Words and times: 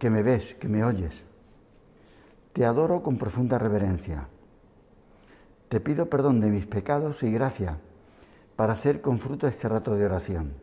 que 0.00 0.08
me 0.08 0.22
ves, 0.22 0.54
que 0.54 0.66
me 0.66 0.82
oyes. 0.82 1.24
Te 2.54 2.64
adoro 2.64 3.02
con 3.02 3.18
profunda 3.18 3.58
reverencia. 3.58 4.26
Te 5.68 5.78
pido 5.78 6.08
perdón 6.08 6.40
de 6.40 6.48
mis 6.48 6.66
pecados 6.66 7.22
y 7.22 7.30
gracia 7.30 7.78
para 8.56 8.72
hacer 8.72 9.02
con 9.02 9.18
fruto 9.18 9.46
este 9.46 9.68
rato 9.68 9.94
de 9.94 10.06
oración. 10.06 10.54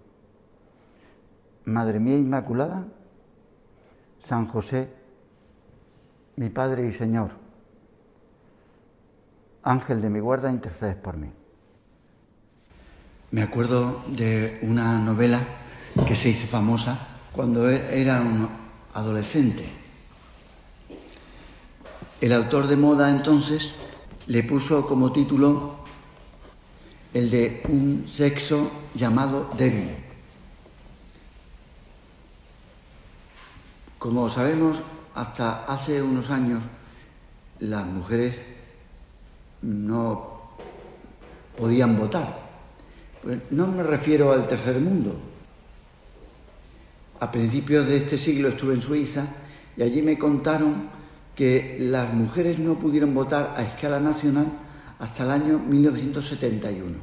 Madre 1.65 1.99
mía 1.99 2.17
Inmaculada, 2.17 2.87
San 4.17 4.47
José, 4.47 4.89
mi 6.35 6.49
Padre 6.49 6.87
y 6.87 6.93
Señor, 6.93 7.29
Ángel 9.61 10.01
de 10.01 10.09
mi 10.09 10.19
guarda, 10.19 10.51
intercedes 10.51 10.95
por 10.95 11.15
mí. 11.15 11.31
Me 13.29 13.43
acuerdo 13.43 14.01
de 14.07 14.57
una 14.63 14.97
novela 14.99 15.39
que 16.07 16.15
se 16.15 16.29
hizo 16.29 16.47
famosa 16.47 16.97
cuando 17.33 17.69
era 17.69 18.21
un 18.21 18.66
adolescente. 18.97 19.63
El 22.19 22.33
autor 22.33 22.65
de 22.67 22.75
moda 22.75 23.11
entonces 23.11 23.73
le 24.25 24.41
puso 24.41 24.87
como 24.87 25.11
título 25.11 25.77
el 27.13 27.29
de 27.29 27.61
un 27.69 28.05
sexo 28.07 28.71
llamado 28.95 29.51
débil. 29.55 29.91
Como 33.99 34.29
sabemos, 34.29 34.81
hasta 35.13 35.65
hace 35.65 36.01
unos 36.01 36.31
años 36.31 36.63
las 37.59 37.85
mujeres 37.85 38.41
no 39.61 40.41
podían 41.55 41.97
votar. 41.99 42.47
Pues 43.21 43.37
no 43.51 43.67
me 43.67 43.83
refiero 43.83 44.33
al 44.33 44.47
tercer 44.47 44.79
mundo. 44.79 45.15
A 47.19 47.31
principios 47.31 47.87
de 47.87 47.97
este 47.97 48.17
siglo 48.17 48.49
estuve 48.49 48.75
en 48.75 48.81
Suiza 48.81 49.27
y 49.75 49.81
allí 49.81 50.01
me 50.01 50.17
contaron 50.17 50.89
que 51.35 51.77
las 51.79 52.13
mujeres 52.13 52.59
no 52.59 52.77
pudieron 52.79 53.13
votar 53.13 53.53
a 53.57 53.63
escala 53.63 53.99
nacional 53.99 54.47
hasta 54.99 55.23
el 55.23 55.31
año 55.31 55.59
1971. 55.59 56.97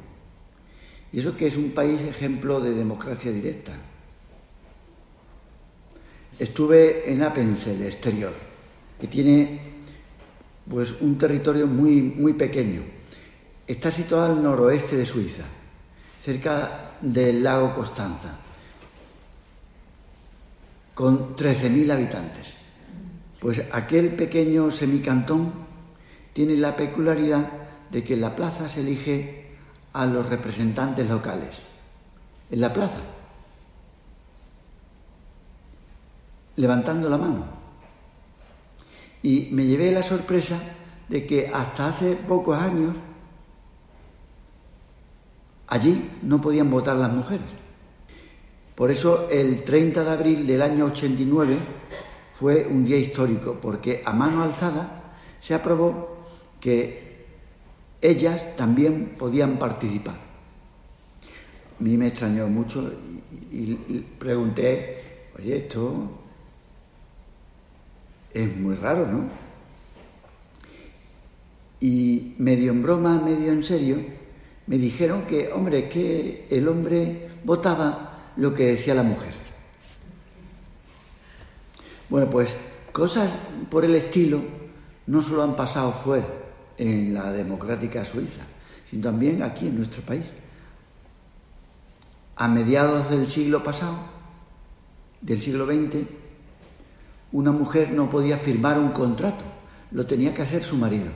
Y 1.12 1.20
eso 1.20 1.36
que 1.36 1.46
es 1.46 1.56
un 1.56 1.70
país 1.70 2.00
ejemplo 2.02 2.60
de 2.60 2.74
democracia 2.74 3.30
directa. 3.30 3.72
Estuve 6.38 7.12
en 7.12 7.22
Appenzell 7.22 7.82
exterior, 7.82 8.32
que 9.00 9.06
tiene 9.06 9.60
pues 10.68 10.94
un 11.00 11.16
territorio 11.16 11.66
muy, 11.66 12.02
muy 12.02 12.32
pequeño. 12.32 12.82
Está 13.66 13.90
situado 13.90 14.32
al 14.32 14.42
noroeste 14.42 14.96
de 14.96 15.04
Suiza, 15.04 15.44
cerca 16.20 16.96
del 17.00 17.42
lago 17.42 17.72
Constanza, 17.74 18.43
con 20.94 21.36
13.000 21.36 21.92
habitantes. 21.92 22.54
Pues 23.40 23.62
aquel 23.72 24.14
pequeño 24.14 24.70
semicantón 24.70 25.52
tiene 26.32 26.56
la 26.56 26.76
peculiaridad 26.76 27.48
de 27.90 28.02
que 28.02 28.14
en 28.14 28.20
la 28.20 28.34
plaza 28.34 28.68
se 28.68 28.80
elige 28.80 29.44
a 29.92 30.06
los 30.06 30.28
representantes 30.28 31.08
locales. 31.08 31.66
En 32.50 32.60
la 32.60 32.72
plaza. 32.72 33.00
Levantando 36.56 37.10
la 37.10 37.18
mano. 37.18 37.44
Y 39.22 39.48
me 39.52 39.64
llevé 39.64 39.90
la 39.90 40.02
sorpresa 40.02 40.58
de 41.08 41.26
que 41.26 41.48
hasta 41.52 41.88
hace 41.88 42.16
pocos 42.16 42.58
años 42.58 42.96
allí 45.66 46.10
no 46.22 46.40
podían 46.40 46.70
votar 46.70 46.96
las 46.96 47.12
mujeres. 47.12 47.63
Por 48.74 48.90
eso 48.90 49.28
el 49.30 49.62
30 49.62 50.02
de 50.02 50.10
abril 50.10 50.46
del 50.46 50.62
año 50.62 50.86
89 50.86 51.58
fue 52.32 52.66
un 52.66 52.84
día 52.84 52.96
histórico, 52.96 53.58
porque 53.60 54.02
a 54.04 54.12
mano 54.12 54.42
alzada 54.42 55.14
se 55.40 55.54
aprobó 55.54 56.16
que 56.60 57.26
ellas 58.00 58.56
también 58.56 59.14
podían 59.16 59.58
participar. 59.58 60.16
A 60.16 61.82
mí 61.82 61.96
me 61.96 62.08
extrañó 62.08 62.48
mucho 62.48 62.92
y, 63.52 63.74
pregunté, 64.18 65.28
oye, 65.38 65.56
esto 65.56 66.10
es 68.32 68.56
muy 68.56 68.74
raro, 68.74 69.06
¿no? 69.06 69.24
Y 71.80 72.34
medio 72.38 72.72
en 72.72 72.82
broma, 72.82 73.20
medio 73.20 73.52
en 73.52 73.62
serio, 73.62 73.98
me 74.66 74.78
dijeron 74.78 75.22
que, 75.26 75.52
hombre, 75.52 75.88
que 75.88 76.46
el 76.50 76.66
hombre 76.66 77.28
votaba 77.44 78.13
lo 78.36 78.54
que 78.54 78.66
decía 78.66 78.94
la 78.94 79.02
mujer. 79.02 79.34
Bueno, 82.08 82.28
pues 82.30 82.56
cosas 82.92 83.36
por 83.70 83.84
el 83.84 83.94
estilo 83.94 84.42
no 85.06 85.20
solo 85.20 85.42
han 85.42 85.56
pasado 85.56 85.92
fuera 85.92 86.26
en 86.78 87.14
la 87.14 87.32
democrática 87.32 88.04
Suiza, 88.04 88.42
sino 88.88 89.02
también 89.02 89.42
aquí 89.42 89.66
en 89.66 89.76
nuestro 89.76 90.02
país. 90.02 90.24
A 92.36 92.48
mediados 92.48 93.10
del 93.10 93.26
siglo 93.26 93.62
pasado, 93.62 93.96
del 95.20 95.40
siglo 95.40 95.66
XX, 95.66 96.06
una 97.32 97.52
mujer 97.52 97.92
no 97.92 98.10
podía 98.10 98.36
firmar 98.36 98.78
un 98.78 98.90
contrato, 98.90 99.44
lo 99.90 100.06
tenía 100.06 100.34
que 100.34 100.42
hacer 100.42 100.62
su 100.62 100.76
marido. 100.76 101.10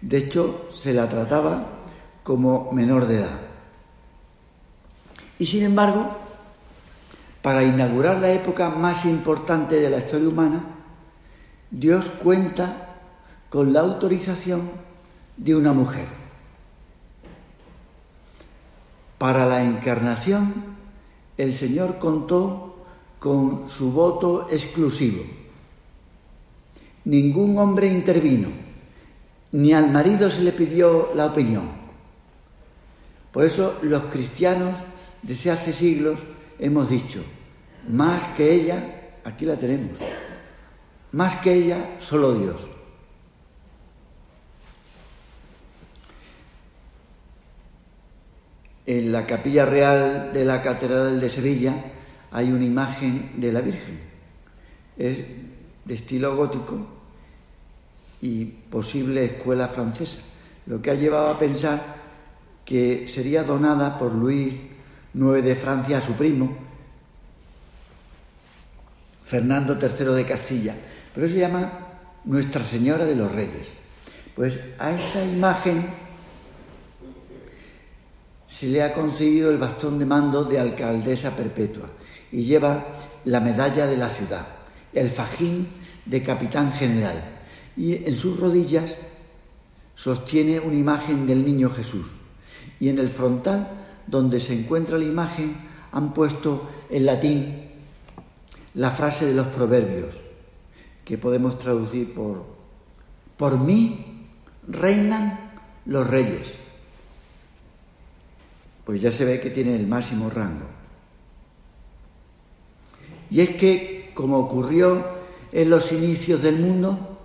De 0.00 0.18
hecho, 0.18 0.68
se 0.70 0.92
la 0.92 1.08
trataba 1.08 1.84
como 2.22 2.70
menor 2.72 3.06
de 3.06 3.16
edad. 3.16 3.47
Y 5.38 5.46
sin 5.46 5.64
embargo, 5.64 6.16
para 7.42 7.62
inaugurar 7.62 8.18
la 8.18 8.32
época 8.32 8.68
más 8.70 9.04
importante 9.04 9.76
de 9.76 9.88
la 9.88 9.98
historia 9.98 10.28
humana, 10.28 10.64
Dios 11.70 12.10
cuenta 12.22 12.96
con 13.48 13.72
la 13.72 13.80
autorización 13.80 14.70
de 15.36 15.54
una 15.54 15.72
mujer. 15.72 16.06
Para 19.18 19.46
la 19.46 19.62
encarnación, 19.62 20.76
el 21.36 21.54
Señor 21.54 21.98
contó 21.98 22.84
con 23.18 23.68
su 23.68 23.92
voto 23.92 24.48
exclusivo. 24.50 25.24
Ningún 27.04 27.58
hombre 27.58 27.88
intervino, 27.88 28.48
ni 29.52 29.72
al 29.72 29.90
marido 29.90 30.30
se 30.30 30.42
le 30.42 30.52
pidió 30.52 31.10
la 31.14 31.26
opinión. 31.26 31.68
Por 33.32 33.44
eso 33.44 33.78
los 33.82 34.04
cristianos 34.06 34.78
desde 35.22 35.50
hace 35.50 35.72
siglos 35.72 36.20
hemos 36.58 36.90
dicho, 36.90 37.22
más 37.88 38.26
que 38.28 38.52
ella, 38.52 39.10
aquí 39.24 39.44
la 39.44 39.56
tenemos, 39.56 39.98
más 41.12 41.36
que 41.36 41.52
ella, 41.52 41.96
solo 41.98 42.34
Dios. 42.34 42.68
En 48.86 49.12
la 49.12 49.26
capilla 49.26 49.66
real 49.66 50.32
de 50.32 50.44
la 50.46 50.62
Catedral 50.62 51.20
de 51.20 51.28
Sevilla 51.28 51.74
hay 52.30 52.50
una 52.50 52.64
imagen 52.64 53.32
de 53.36 53.52
la 53.52 53.60
Virgen. 53.60 54.00
Es 54.96 55.18
de 55.84 55.94
estilo 55.94 56.34
gótico 56.34 56.86
y 58.22 58.44
posible 58.44 59.24
escuela 59.24 59.68
francesa, 59.68 60.20
lo 60.66 60.80
que 60.80 60.90
ha 60.90 60.94
llevado 60.94 61.28
a 61.28 61.38
pensar 61.38 61.96
que 62.64 63.06
sería 63.08 63.44
donada 63.44 63.98
por 63.98 64.12
Luis 64.12 64.54
IX 65.18 65.42
de 65.42 65.54
Francia 65.56 65.98
a 65.98 66.00
su 66.00 66.12
primo, 66.12 66.56
Fernando 69.24 69.76
III 69.80 70.14
de 70.14 70.24
Castilla. 70.24 70.74
Pero 71.14 71.28
se 71.28 71.40
llama 71.40 71.72
Nuestra 72.24 72.62
Señora 72.62 73.04
de 73.04 73.16
los 73.16 73.30
Reyes. 73.32 73.72
Pues 74.34 74.58
a 74.78 74.92
esa 74.92 75.24
imagen 75.24 75.86
se 78.46 78.68
le 78.68 78.82
ha 78.82 78.94
concedido 78.94 79.50
el 79.50 79.58
bastón 79.58 79.98
de 79.98 80.06
mando 80.06 80.44
de 80.44 80.58
alcaldesa 80.58 81.36
perpetua 81.36 81.88
y 82.30 82.44
lleva 82.44 82.86
la 83.24 83.40
medalla 83.40 83.86
de 83.86 83.96
la 83.96 84.08
ciudad, 84.08 84.46
el 84.92 85.08
fajín 85.08 85.68
de 86.06 86.22
capitán 86.22 86.72
general 86.72 87.38
y 87.76 87.94
en 87.94 88.14
sus 88.14 88.40
rodillas 88.40 88.96
sostiene 89.94 90.58
una 90.58 90.76
imagen 90.76 91.26
del 91.26 91.44
niño 91.44 91.70
Jesús 91.70 92.08
y 92.80 92.88
en 92.88 92.98
el 92.98 93.08
frontal 93.08 93.68
donde 94.08 94.40
se 94.40 94.58
encuentra 94.58 94.98
la 94.98 95.04
imagen 95.04 95.56
han 95.92 96.12
puesto 96.12 96.68
en 96.90 97.06
latín 97.06 97.68
la 98.74 98.90
frase 98.90 99.26
de 99.26 99.34
los 99.34 99.48
proverbios, 99.48 100.20
que 101.04 101.18
podemos 101.18 101.58
traducir 101.58 102.14
por, 102.14 102.44
por 103.36 103.58
mí 103.58 104.26
reinan 104.66 105.52
los 105.86 106.06
reyes. 106.06 106.54
Pues 108.84 109.00
ya 109.00 109.10
se 109.10 109.24
ve 109.24 109.40
que 109.40 109.50
tiene 109.50 109.74
el 109.74 109.86
máximo 109.86 110.30
rango. 110.30 110.66
Y 113.30 113.40
es 113.40 113.50
que, 113.50 114.12
como 114.14 114.38
ocurrió 114.38 115.04
en 115.52 115.70
los 115.70 115.92
inicios 115.92 116.42
del 116.42 116.58
mundo, 116.58 117.18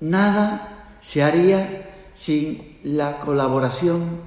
nada 0.00 0.96
se 1.00 1.22
haría 1.22 2.10
sin 2.14 2.78
la 2.82 3.20
colaboración 3.20 4.20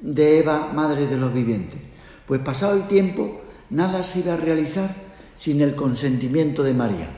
de 0.00 0.38
Eva, 0.38 0.70
madre 0.72 1.06
de 1.06 1.16
los 1.16 1.32
vivientes. 1.32 1.80
Pues 2.26 2.40
pasado 2.40 2.74
el 2.74 2.86
tiempo, 2.86 3.40
nada 3.70 4.02
se 4.02 4.20
iba 4.20 4.34
a 4.34 4.36
realizar 4.36 4.94
sin 5.36 5.60
el 5.60 5.74
consentimiento 5.74 6.62
de 6.62 6.74
María. 6.74 7.08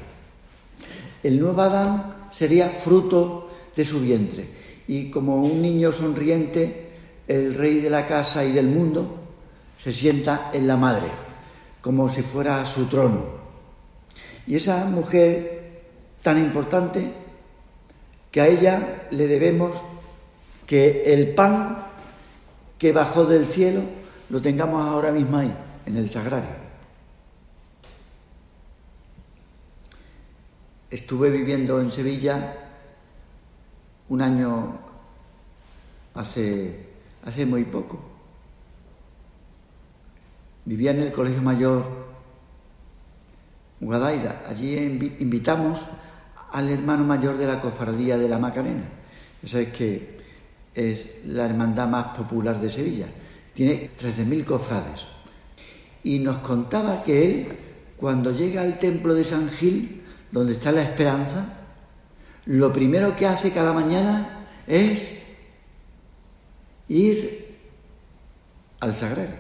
El 1.23 1.41
nuevo 1.41 1.63
Adán 1.63 2.15
sería 2.31 2.69
fruto 2.69 3.51
de 3.75 3.85
su 3.85 4.01
vientre 4.01 4.49
y 4.87 5.11
como 5.11 5.37
un 5.37 5.63
niño 5.63 5.93
sonriente, 5.93 6.89
el 7.29 7.55
rey 7.55 7.81
de 7.81 7.91
la 7.91 8.05
casa 8.05 8.45
y 8.45 8.53
del 8.53 8.67
mundo 8.67 9.19
se 9.79 9.93
sienta 9.93 10.51
en 10.53 10.67
la 10.67 10.77
madre, 10.77 11.07
como 11.81 12.09
si 12.09 12.23
fuera 12.23 12.65
su 12.65 12.87
trono. 12.87 13.25
Y 14.47 14.57
esa 14.57 14.85
mujer 14.87 15.83
tan 16.23 16.39
importante 16.39 17.13
que 18.31 18.41
a 18.41 18.49
ella 18.49 19.07
le 19.11 19.27
debemos 19.27 19.81
que 20.67 21.03
el 21.13 21.35
pan 21.35 21.90
que 22.81 22.93
bajó 22.93 23.27
del 23.27 23.45
cielo 23.45 23.83
lo 24.31 24.41
tengamos 24.41 24.83
ahora 24.83 25.13
mismo 25.13 25.37
ahí, 25.37 25.55
en 25.85 25.97
el 25.99 26.09
sagrario. 26.09 26.49
Estuve 30.91 31.31
viviendo 31.31 31.79
en 31.79 31.91
Sevilla 31.91 32.57
un 34.09 34.23
año 34.23 34.79
hace, 36.15 36.89
hace 37.27 37.45
muy 37.45 37.65
poco. 37.65 38.01
Vivía 40.65 40.93
en 40.93 41.03
el 41.03 41.13
Colegio 41.13 41.43
Mayor 41.43 41.85
Guadaira. 43.79 44.45
Allí 44.49 44.79
invitamos 44.79 45.87
al 46.53 46.71
hermano 46.71 47.05
mayor 47.05 47.37
de 47.37 47.47
la 47.47 47.61
cofradía 47.61 48.17
de 48.17 48.29
la 48.29 48.39
Macarena. 48.39 48.85
Eso 49.43 49.59
es 49.59 49.69
que 49.69 50.20
es 50.75 51.09
la 51.27 51.45
hermandad 51.45 51.89
más 51.89 52.17
popular 52.17 52.59
de 52.61 52.71
Sevilla. 52.71 53.07
Tiene 53.55 53.91
13.000 53.99 54.45
cofrades. 54.45 55.07
Y 56.03 56.21
nos 56.21 56.39
contaba 56.39 57.03
que 57.03 57.25
él, 57.25 57.49
cuando 57.97 58.35
llega 58.35 58.63
al 58.63 58.79
templo 58.79 59.15
de 59.15 59.25
San 59.25 59.51
Gil, 59.51 60.03
donde 60.31 60.53
está 60.53 60.73
la 60.73 60.83
esperanza, 60.83 61.59
lo 62.47 62.73
primero 62.73 63.17
que 63.17 63.27
hace 63.27 63.51
cada 63.51 63.73
mañana 63.73 64.47
es 64.67 65.03
ir 66.89 67.59
al 68.79 68.95
sagrario. 68.95 69.37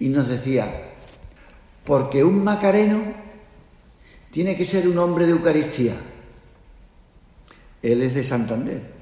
Y 0.00 0.08
nos 0.08 0.28
decía, 0.28 0.70
porque 1.84 2.24
un 2.24 2.42
macareno 2.42 3.02
tiene 4.30 4.56
que 4.56 4.64
ser 4.64 4.88
un 4.88 4.98
hombre 4.98 5.26
de 5.26 5.32
Eucaristía. 5.32 5.94
Él 7.80 8.02
es 8.02 8.14
de 8.14 8.24
Santander 8.24 8.93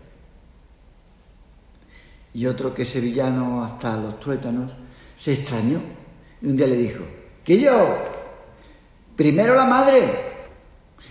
y 2.35 2.47
otro 2.47 2.73
que 2.73 2.85
sevillano 2.85 3.63
hasta 3.63 3.97
los 3.97 4.19
tuétanos, 4.19 4.75
se 5.17 5.35
extrañó 5.35 5.81
y 6.41 6.49
un 6.49 6.57
día 6.57 6.67
le 6.67 6.77
dijo, 6.77 7.05
que 7.45 7.61
yo, 7.61 7.99
primero 9.17 9.55
la 9.55 9.67
madre 9.67 10.33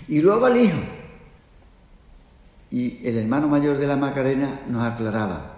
y 0.07 0.21
luego 0.21 0.47
el 0.47 0.57
hijo. 0.57 0.79
Y 2.71 3.05
el 3.05 3.17
hermano 3.17 3.47
mayor 3.47 3.77
de 3.77 3.87
la 3.87 3.97
Macarena 3.97 4.61
nos 4.67 4.83
aclaraba, 4.83 5.57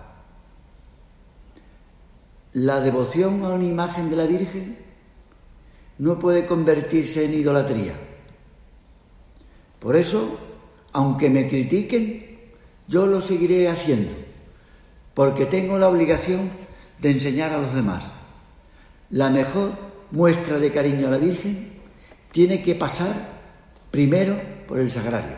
la 2.54 2.82
devoción 2.82 3.44
a 3.44 3.50
una 3.50 3.66
imagen 3.66 4.10
de 4.10 4.16
la 4.16 4.26
Virgen 4.26 4.78
no 6.00 6.20
puede 6.20 6.46
convertirse 6.46 7.26
en 7.26 7.36
idolatría. 7.36 7.94
Por 9.80 9.96
eso, 9.96 10.40
aunque 10.92 11.30
me 11.30 11.48
critiquen, 11.48 12.40
yo 12.88 13.06
lo 13.06 13.22
seguiré 13.22 13.70
haciendo 13.70 14.12
porque 15.14 15.46
tengo 15.46 15.78
la 15.78 15.90
obligación 15.90 16.50
de 17.00 17.12
enseñar 17.12 17.52
a 17.54 17.62
los 17.62 17.74
demás. 17.74 18.12
La 19.10 19.30
mejor 19.30 19.72
muestra 20.12 20.60
de 20.60 20.72
cariño 20.72 21.08
a 21.08 21.12
la 21.12 21.18
Virgen 21.18 21.74
tiene 22.32 22.62
que 22.62 22.76
pasar 22.76 23.14
primero 23.92 24.40
por 24.68 24.80
el 24.80 24.90
sagrario. 24.90 25.36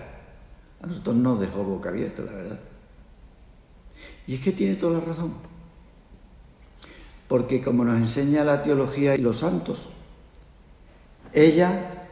A 0.81 0.87
nosotros 0.87 1.15
nos 1.15 1.39
dejó 1.39 1.63
boca 1.63 1.89
abierta, 1.89 2.21
la 2.21 2.31
verdad. 2.31 2.59
Y 4.27 4.35
es 4.35 4.41
que 4.41 4.51
tiene 4.51 4.75
toda 4.75 4.99
la 4.99 5.05
razón. 5.05 5.33
Porque 7.27 7.61
como 7.61 7.83
nos 7.83 7.97
enseña 7.97 8.43
la 8.43 8.61
teología 8.61 9.15
y 9.15 9.17
los 9.17 9.39
santos, 9.39 9.89
ella 11.33 12.07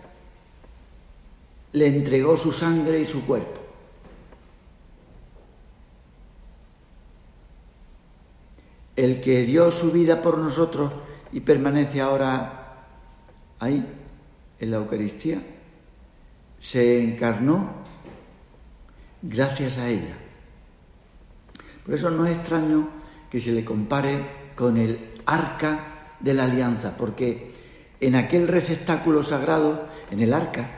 le 1.71 1.87
entregó 1.87 2.35
su 2.35 2.51
sangre 2.51 2.99
y 2.99 3.05
su 3.05 3.25
cuerpo. 3.25 3.62
El 8.95 9.21
que 9.21 9.43
dio 9.43 9.71
su 9.71 9.91
vida 9.91 10.21
por 10.21 10.37
nosotros 10.37 10.91
y 11.31 11.39
permanece 11.39 12.01
ahora 12.01 12.85
ahí, 13.59 13.85
en 14.59 14.71
la 14.71 14.77
Eucaristía, 14.77 15.41
se 16.59 17.03
encarnó 17.03 17.71
gracias 19.21 19.77
a 19.77 19.89
ella. 19.89 20.15
Por 21.85 21.95
eso 21.95 22.11
no 22.11 22.25
es 22.25 22.37
extraño 22.37 22.87
que 23.29 23.39
se 23.39 23.51
le 23.51 23.65
compare 23.65 24.25
con 24.55 24.77
el 24.77 25.13
arca 25.25 26.15
de 26.19 26.33
la 26.33 26.45
alianza, 26.45 26.95
porque 26.95 27.51
en 27.99 28.15
aquel 28.15 28.47
receptáculo 28.47 29.23
sagrado, 29.23 29.87
en 30.11 30.19
el 30.19 30.33
arca, 30.33 30.69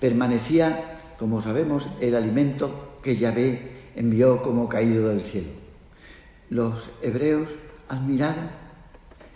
permanecía, 0.00 0.98
como 1.18 1.40
sabemos, 1.40 1.88
el 2.00 2.14
alimento 2.14 2.98
que 3.02 3.16
Yahvé 3.16 3.92
envió 3.96 4.40
como 4.42 4.68
caído 4.68 5.08
del 5.08 5.22
cielo 5.22 5.63
los 6.54 6.88
hebreos 7.02 7.50
admiraron, 7.88 8.48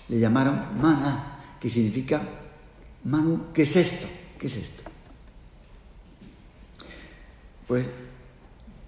le 0.08 0.20
llamaron 0.20 0.80
maná, 0.80 1.40
que 1.58 1.68
significa 1.68 2.22
manu, 3.02 3.46
¿qué 3.52 3.62
es 3.62 3.74
esto? 3.74 4.06
¿Qué 4.38 4.46
es 4.46 4.56
esto? 4.56 4.84
Pues 7.66 7.90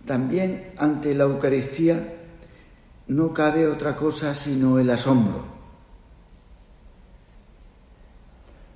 también 0.07 0.75
ante 0.78 1.12
la 1.12 1.25
Eucaristía 1.25 2.19
no 3.09 3.35
cabe 3.35 3.66
otra 3.66 3.97
cosa 3.97 4.33
sino 4.33 4.78
el 4.78 4.90
asombro, 4.90 5.45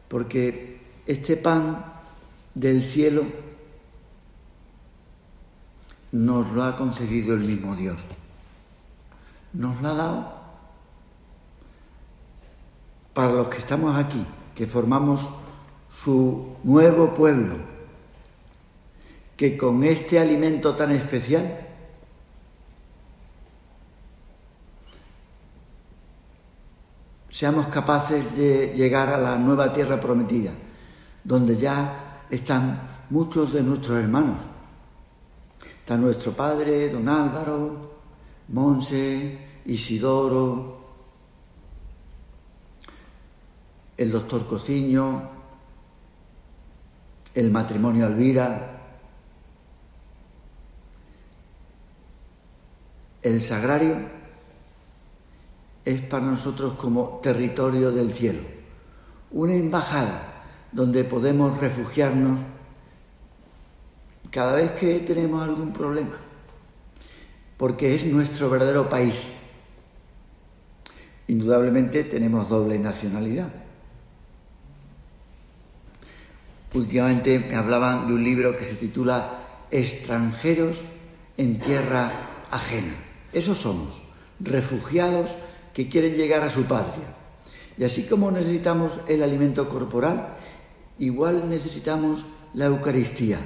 porque 0.08 0.80
este 1.06 1.36
pan 1.36 1.92
del 2.56 2.82
cielo 2.82 3.22
nos 6.10 6.50
lo 6.50 6.64
ha 6.64 6.74
concedido 6.74 7.34
el 7.34 7.44
mismo 7.44 7.76
Dios 7.76 8.04
nos 9.54 9.80
la 9.80 9.90
ha 9.90 9.94
dado 9.94 10.32
para 13.14 13.32
los 13.32 13.48
que 13.48 13.58
estamos 13.58 13.96
aquí, 13.96 14.26
que 14.54 14.66
formamos 14.66 15.28
su 15.90 16.56
nuevo 16.64 17.14
pueblo, 17.14 17.54
que 19.36 19.56
con 19.56 19.84
este 19.84 20.18
alimento 20.18 20.74
tan 20.74 20.90
especial 20.90 21.60
seamos 27.30 27.68
capaces 27.68 28.36
de 28.36 28.72
llegar 28.74 29.08
a 29.08 29.18
la 29.18 29.36
nueva 29.36 29.72
tierra 29.72 30.00
prometida, 30.00 30.50
donde 31.22 31.56
ya 31.56 32.24
están 32.30 33.06
muchos 33.10 33.52
de 33.52 33.62
nuestros 33.62 33.98
hermanos. 33.98 34.40
Está 35.78 35.96
nuestro 35.96 36.32
padre, 36.32 36.90
don 36.90 37.08
Álvaro, 37.08 37.93
Monse, 38.48 39.38
Isidoro, 39.64 40.76
el 43.96 44.10
doctor 44.10 44.46
Cociño, 44.46 45.30
el 47.34 47.50
matrimonio 47.50 48.06
Alvira, 48.06 48.80
el 53.22 53.42
sagrario 53.42 53.96
es 55.84 56.02
para 56.02 56.26
nosotros 56.26 56.74
como 56.74 57.20
territorio 57.22 57.90
del 57.90 58.12
cielo, 58.12 58.42
una 59.30 59.54
embajada 59.54 60.44
donde 60.70 61.04
podemos 61.04 61.58
refugiarnos 61.58 62.40
cada 64.30 64.56
vez 64.56 64.72
que 64.72 65.00
tenemos 65.00 65.42
algún 65.42 65.72
problema 65.72 66.23
porque 67.56 67.94
es 67.94 68.04
nuestro 68.04 68.50
verdadero 68.50 68.88
país. 68.88 69.28
Indudablemente 71.28 72.04
tenemos 72.04 72.48
doble 72.48 72.78
nacionalidad. 72.78 73.48
Últimamente 76.74 77.38
me 77.38 77.54
hablaban 77.54 78.06
de 78.08 78.14
un 78.14 78.24
libro 78.24 78.56
que 78.56 78.64
se 78.64 78.74
titula 78.74 79.66
Extranjeros 79.70 80.84
en 81.36 81.60
tierra 81.60 82.10
ajena. 82.50 82.94
Esos 83.32 83.58
somos, 83.58 84.02
refugiados 84.40 85.36
que 85.72 85.88
quieren 85.88 86.14
llegar 86.14 86.42
a 86.42 86.50
su 86.50 86.64
patria. 86.64 87.14
Y 87.78 87.84
así 87.84 88.04
como 88.04 88.30
necesitamos 88.30 89.00
el 89.08 89.22
alimento 89.22 89.68
corporal, 89.68 90.34
igual 90.98 91.48
necesitamos 91.48 92.26
la 92.54 92.66
Eucaristía. 92.66 93.38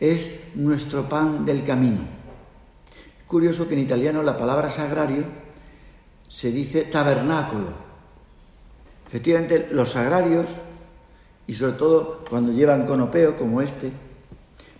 Es 0.00 0.30
nuestro 0.54 1.08
pan 1.08 1.44
del 1.44 1.64
camino. 1.64 2.15
Curioso 3.26 3.66
que 3.66 3.74
en 3.74 3.80
italiano 3.80 4.22
la 4.22 4.36
palabra 4.36 4.70
sagrario 4.70 5.24
se 6.28 6.52
dice 6.52 6.82
tabernáculo. 6.82 7.86
Efectivamente, 9.06 9.68
los 9.72 9.90
sagrarios, 9.92 10.62
y 11.46 11.54
sobre 11.54 11.72
todo 11.72 12.24
cuando 12.28 12.52
llevan 12.52 12.86
conopeo 12.86 13.36
como 13.36 13.60
este, 13.62 13.90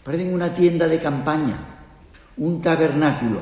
parecen 0.04 0.32
una 0.32 0.54
tienda 0.54 0.86
de 0.86 1.00
campaña, 1.00 1.58
un 2.36 2.60
tabernáculo, 2.60 3.40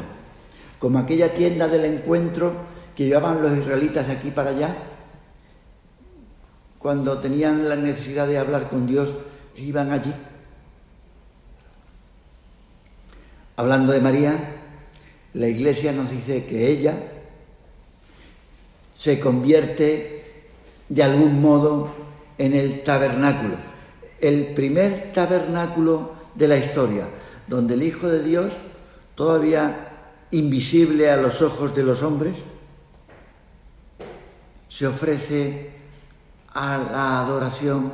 como 0.79 0.99
aquella 0.99 1.33
tienda 1.33 1.69
del 1.69 1.85
encuentro 1.85 2.55
que 2.97 3.05
llevaban 3.05 3.43
los 3.43 3.53
israelitas 3.53 4.07
de 4.07 4.13
aquí 4.13 4.31
para 4.31 4.51
allá, 4.51 4.75
cuando 6.79 7.19
tenían 7.19 7.69
la 7.69 7.77
necesidad 7.77 8.27
de 8.27 8.39
hablar 8.39 8.69
con 8.69 8.87
Dios, 8.87 9.15
iban 9.57 9.91
allí. 9.91 10.13
Hablando 13.57 13.93
de 13.93 14.01
María, 14.01 14.64
la 15.35 15.49
Iglesia 15.49 15.93
nos 15.93 16.11
dice 16.11 16.45
que 16.45 16.69
ella 16.69 16.97
se 18.95 19.19
convierte 19.19 20.25
de 20.89 21.03
algún 21.03 21.41
modo 21.41 21.91
en 22.39 22.55
el 22.55 22.83
tabernáculo, 22.83 23.57
el 24.21 24.55
primer 24.55 25.13
tabernáculo 25.13 26.13
de 26.35 26.49
la 26.49 26.57
historia, 26.57 27.09
donde 27.49 27.75
el 27.75 27.83
Hijo 27.83 28.09
de 28.09 28.23
Dios, 28.23 28.59
todavía 29.17 29.91
invisible 30.31 31.11
a 31.11 31.17
los 31.17 31.43
ojos 31.43 31.75
de 31.75 31.83
los 31.83 32.03
hombres, 32.03 32.37
se 34.69 34.87
ofrece 34.87 35.71
a 36.53 36.79
la 36.79 37.21
adoración 37.21 37.93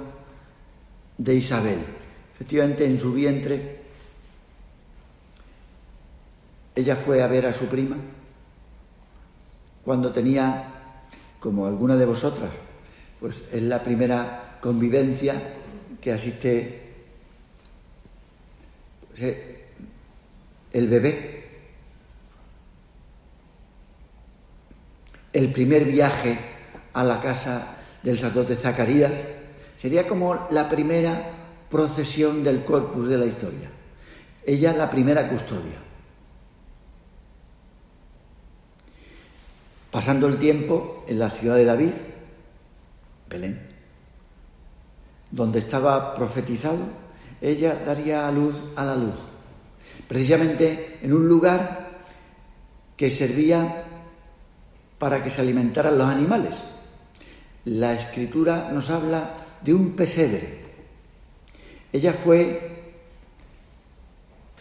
de 1.17 1.35
Isabel. 1.35 1.79
Efectivamente, 2.35 2.85
en 2.85 2.99
su 2.99 3.13
vientre 3.13 3.80
ella 6.75 6.97
fue 6.97 7.23
a 7.23 7.27
ver 7.27 7.47
a 7.47 7.53
su 7.53 7.67
prima 7.67 7.97
cuando 9.85 10.13
tenía, 10.13 11.03
como 11.39 11.67
alguna 11.67 11.97
de 11.97 12.05
vosotras, 12.05 12.51
pues 13.19 13.45
es 13.51 13.63
la 13.63 13.83
primera 13.83 14.59
convivencia 14.61 15.35
que 16.01 16.13
asiste 16.13 16.83
pues, 19.09 19.23
eh, 19.23 19.67
el 20.73 20.89
bebé. 20.89 21.41
El 25.33 25.53
primer 25.53 25.85
viaje 25.85 26.39
a 26.93 27.05
la 27.05 27.21
casa 27.21 27.77
del 28.03 28.19
sacerdote 28.19 28.57
Zacarías 28.57 29.23
sería 29.77 30.07
como 30.07 30.47
la 30.51 30.69
primera 30.69 31.33
procesión 31.71 32.43
del 32.43 32.65
corpus 32.65 33.09
de 33.09 33.19
la 33.19 33.27
historia. 33.27 33.71
Ella 34.45 34.73
la 34.73 34.91
primera 34.91 35.29
custodia. 35.29 35.90
Pasando 39.91 40.29
el 40.29 40.39
tiempo 40.39 41.05
en 41.09 41.19
la 41.19 41.31
ciudad 41.31 41.57
de 41.57 41.65
David, 41.65 41.93
Belén, 43.29 43.61
donde 45.31 45.59
estaba 45.59 46.15
profetizado, 46.15 46.79
ella 47.41 47.75
daría 47.85 48.29
a 48.29 48.33
luz 48.33 48.65
a 48.77 48.85
la 48.85 48.95
luz, 48.95 49.17
precisamente 50.07 50.99
en 51.03 51.13
un 51.13 51.27
lugar 51.27 52.03
que 52.97 53.11
servía 53.11 53.85
para 54.99 55.23
que 55.23 55.31
se 55.31 55.41
alimentaran 55.41 55.97
los 55.99 56.09
animales. 56.09 56.65
La 57.65 57.95
escritura 57.95 58.71
nos 58.73 58.91
habla 58.91 59.37
de 59.63 59.75
un 59.75 59.97
pesebre. 59.97 60.61
Ella 61.93 62.13
fue 62.13 62.93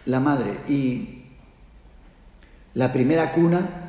la 0.05 0.19
madre 0.19 0.59
y 0.67 1.23
la 2.73 2.91
primera 2.91 3.31
cuna 3.31 3.88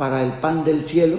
para 0.00 0.22
el 0.22 0.32
pan 0.40 0.64
del 0.64 0.80
cielo 0.80 1.18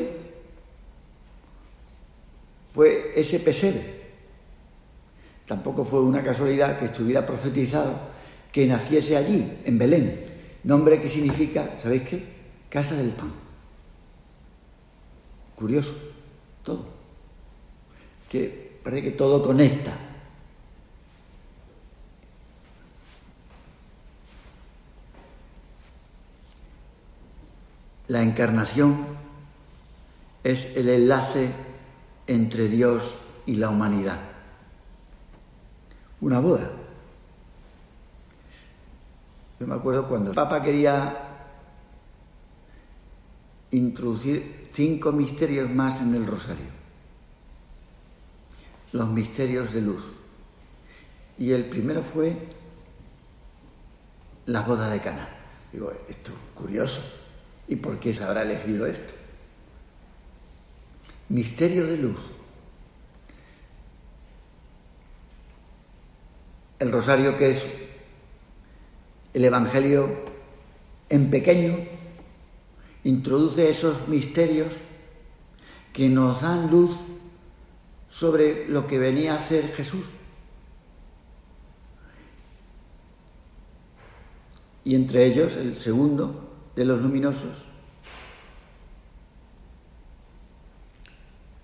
fue 2.71 3.13
ese 3.15 3.39
pesebre. 3.39 4.01
Tampoco 5.45 5.83
fue 5.83 6.01
una 6.01 6.23
casualidad 6.23 6.79
que 6.79 6.85
estuviera 6.85 7.23
profetizado 7.23 7.93
que 8.51 8.65
naciese 8.65 9.15
allí, 9.15 9.59
en 9.65 9.77
Belén, 9.77 10.19
nombre 10.63 10.99
que 10.99 11.07
significa, 11.07 11.77
¿sabéis 11.77 12.01
qué? 12.01 12.23
Casa 12.71 12.95
del 12.95 13.09
pan. 13.09 13.31
Curioso, 15.55 15.93
todo. 16.63 16.83
Que 18.31 18.79
parece 18.83 19.03
que 19.03 19.11
todo 19.11 19.43
conecta. 19.43 19.95
La 28.11 28.21
encarnación 28.21 29.05
es 30.43 30.75
el 30.75 30.89
enlace 30.89 31.49
entre 32.27 32.67
Dios 32.67 33.21
y 33.45 33.55
la 33.55 33.69
humanidad. 33.69 34.19
Una 36.19 36.41
boda. 36.41 36.69
Yo 39.61 39.65
me 39.65 39.75
acuerdo 39.75 40.09
cuando 40.09 40.31
el 40.31 40.35
Papa 40.35 40.61
quería 40.61 41.19
introducir 43.71 44.67
cinco 44.73 45.13
misterios 45.13 45.69
más 45.69 46.01
en 46.01 46.13
el 46.13 46.27
rosario. 46.27 46.67
Los 48.91 49.07
misterios 49.07 49.71
de 49.71 49.81
luz. 49.83 50.11
Y 51.37 51.53
el 51.53 51.63
primero 51.63 52.03
fue 52.03 52.35
la 54.47 54.59
boda 54.63 54.89
de 54.89 54.99
Cana. 54.99 55.29
Digo, 55.71 55.93
esto 56.09 56.31
es 56.31 56.37
curioso. 56.53 57.20
¿Y 57.71 57.77
por 57.77 58.01
qué 58.01 58.13
se 58.13 58.21
habrá 58.21 58.41
elegido 58.41 58.85
esto? 58.85 59.13
Misterio 61.29 61.87
de 61.87 61.95
luz. 61.95 62.17
El 66.79 66.91
rosario 66.91 67.37
que 67.37 67.51
es 67.51 67.65
el 69.33 69.45
Evangelio 69.45 70.09
en 71.07 71.31
pequeño 71.31 71.77
introduce 73.05 73.69
esos 73.69 74.05
misterios 74.09 74.81
que 75.93 76.09
nos 76.09 76.41
dan 76.41 76.69
luz 76.69 76.99
sobre 78.09 78.67
lo 78.67 78.85
que 78.85 78.99
venía 78.99 79.35
a 79.35 79.39
ser 79.39 79.71
Jesús. 79.73 80.07
Y 84.83 84.93
entre 84.93 85.25
ellos 85.25 85.55
el 85.55 85.77
segundo, 85.77 86.50
de 86.75 86.85
los 86.85 87.01
luminosos. 87.01 87.65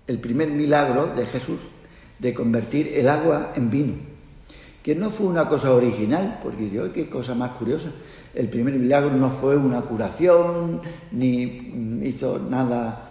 El 0.06 0.18
primer 0.18 0.48
milagro 0.50 1.08
de 1.08 1.26
Jesús 1.26 1.60
de 2.18 2.34
convertir 2.34 2.92
el 2.94 3.08
agua 3.08 3.52
en 3.54 3.70
vino, 3.70 3.94
que 4.82 4.94
no 4.94 5.10
fue 5.10 5.26
una 5.26 5.46
cosa 5.48 5.72
original, 5.72 6.38
porque 6.42 6.64
dice, 6.64 6.90
qué 6.92 7.08
cosa 7.08 7.34
más 7.34 7.56
curiosa! 7.56 7.92
El 8.34 8.48
primer 8.48 8.74
milagro 8.74 9.10
no 9.10 9.30
fue 9.30 9.56
una 9.56 9.82
curación, 9.82 10.80
ni 11.12 12.00
hizo 12.04 12.38
nada 12.38 13.10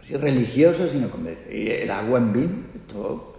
así 0.00 0.16
religioso, 0.16 0.88
sino 0.88 1.10
convertir 1.10 1.70
el 1.70 1.90
agua 1.90 2.18
en 2.18 2.32
vino. 2.32 2.52
Esto... 2.74 3.30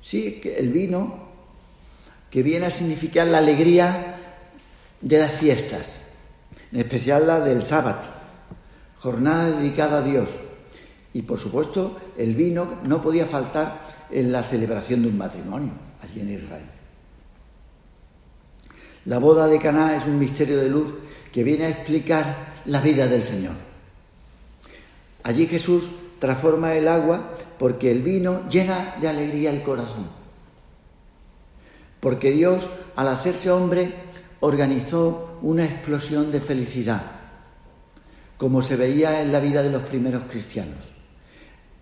Sí, 0.00 0.40
que 0.42 0.56
el 0.56 0.70
vino, 0.70 1.28
que 2.30 2.42
viene 2.42 2.66
a 2.66 2.70
significar 2.70 3.26
la 3.26 3.38
alegría 3.38 4.19
de 5.00 5.18
las 5.18 5.32
fiestas, 5.32 6.00
en 6.72 6.80
especial 6.80 7.26
la 7.26 7.40
del 7.40 7.62
sábado, 7.62 8.08
jornada 8.98 9.50
dedicada 9.50 9.98
a 9.98 10.02
Dios. 10.02 10.30
Y 11.12 11.22
por 11.22 11.38
supuesto, 11.38 11.96
el 12.16 12.34
vino 12.34 12.78
no 12.84 13.02
podía 13.02 13.26
faltar 13.26 14.06
en 14.10 14.30
la 14.30 14.42
celebración 14.42 15.02
de 15.02 15.08
un 15.08 15.18
matrimonio 15.18 15.72
allí 16.02 16.20
en 16.20 16.34
Israel. 16.34 16.66
La 19.06 19.18
boda 19.18 19.48
de 19.48 19.58
Caná 19.58 19.96
es 19.96 20.04
un 20.04 20.18
misterio 20.18 20.58
de 20.58 20.68
luz 20.68 20.92
que 21.32 21.42
viene 21.42 21.64
a 21.64 21.70
explicar 21.70 22.62
la 22.66 22.80
vida 22.80 23.06
del 23.08 23.24
Señor. 23.24 23.54
Allí 25.22 25.46
Jesús 25.46 25.90
transforma 26.18 26.74
el 26.74 26.86
agua 26.86 27.34
porque 27.58 27.90
el 27.90 28.02
vino 28.02 28.46
llena 28.48 28.96
de 29.00 29.08
alegría 29.08 29.50
el 29.50 29.62
corazón. 29.62 30.06
Porque 31.98 32.30
Dios, 32.30 32.70
al 32.96 33.08
hacerse 33.08 33.50
hombre, 33.50 34.09
organizó 34.40 35.38
una 35.42 35.64
explosión 35.64 36.32
de 36.32 36.40
felicidad, 36.40 37.02
como 38.36 38.62
se 38.62 38.76
veía 38.76 39.22
en 39.22 39.32
la 39.32 39.40
vida 39.40 39.62
de 39.62 39.70
los 39.70 39.82
primeros 39.82 40.24
cristianos. 40.24 40.92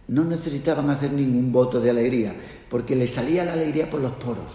no 0.09 0.25
necesitaban 0.25 0.89
hacer 0.89 1.13
ningún 1.13 1.53
voto 1.53 1.81
de 1.81 1.91
alegría, 1.91 2.35
porque 2.71 2.97
les 2.97 3.11
salía 3.11 3.45
la 3.45 3.53
alegría 3.53 3.91
por 3.91 4.01
los 4.01 4.13
poros. 4.13 4.53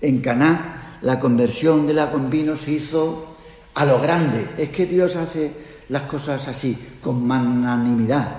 En 0.00 0.20
Caná 0.20 0.98
la 1.02 1.18
conversión 1.18 1.86
del 1.86 1.98
agua 1.98 2.20
en 2.20 2.30
vino 2.30 2.56
se 2.56 2.70
hizo 2.72 3.36
a 3.74 3.84
lo 3.84 4.00
grande. 4.00 4.48
Es 4.58 4.70
que 4.70 4.86
Dios 4.86 5.16
hace 5.16 5.52
las 5.88 6.04
cosas 6.04 6.48
así, 6.48 6.76
con 7.02 7.26
magnanimidad. 7.26 8.36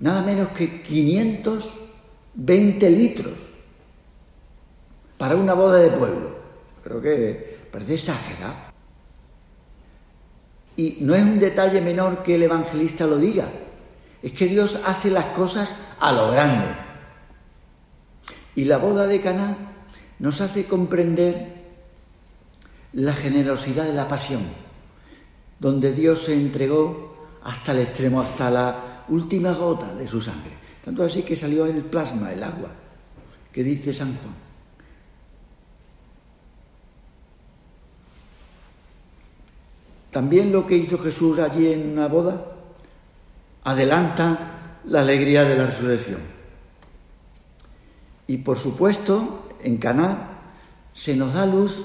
Nada 0.00 0.20
menos 0.22 0.48
que 0.48 0.82
520 0.82 2.90
litros 2.90 3.34
para 5.16 5.36
una 5.36 5.54
boda 5.54 5.78
de 5.78 5.90
pueblo. 5.90 6.39
Creo 6.82 7.00
que 7.00 7.58
parece 7.70 7.94
exagerado. 7.94 8.54
Y 10.76 10.98
no 11.00 11.14
es 11.14 11.22
un 11.22 11.38
detalle 11.38 11.80
menor 11.80 12.22
que 12.22 12.36
el 12.36 12.42
evangelista 12.42 13.06
lo 13.06 13.18
diga. 13.18 13.48
Es 14.22 14.32
que 14.32 14.46
Dios 14.46 14.78
hace 14.86 15.10
las 15.10 15.26
cosas 15.26 15.74
a 15.98 16.12
lo 16.12 16.30
grande. 16.30 16.66
Y 18.54 18.64
la 18.64 18.78
boda 18.78 19.06
de 19.06 19.20
Caná 19.20 19.56
nos 20.18 20.40
hace 20.40 20.64
comprender 20.64 21.60
la 22.92 23.12
generosidad 23.12 23.84
de 23.84 23.92
la 23.92 24.08
pasión, 24.08 24.42
donde 25.58 25.92
Dios 25.92 26.24
se 26.24 26.34
entregó 26.34 27.28
hasta 27.42 27.72
el 27.72 27.80
extremo, 27.80 28.20
hasta 28.20 28.50
la 28.50 29.04
última 29.08 29.52
gota 29.52 29.94
de 29.94 30.06
su 30.06 30.20
sangre. 30.20 30.52
Tanto 30.84 31.04
así 31.04 31.22
que 31.22 31.36
salió 31.36 31.66
el 31.66 31.84
plasma, 31.84 32.32
el 32.32 32.42
agua, 32.42 32.70
que 33.52 33.62
dice 33.62 33.92
San 33.92 34.16
Juan. 34.16 34.49
También 40.10 40.50
lo 40.52 40.66
que 40.66 40.76
hizo 40.76 40.98
Jesús 40.98 41.38
allí 41.38 41.72
en 41.72 41.92
una 41.92 42.08
boda 42.08 42.46
adelanta 43.64 44.78
la 44.86 45.00
alegría 45.00 45.44
de 45.44 45.56
la 45.56 45.66
resurrección. 45.66 46.20
Y 48.26 48.38
por 48.38 48.58
supuesto, 48.58 49.48
en 49.62 49.76
Caná 49.76 50.40
se 50.92 51.14
nos 51.14 51.34
da 51.34 51.46
luz 51.46 51.84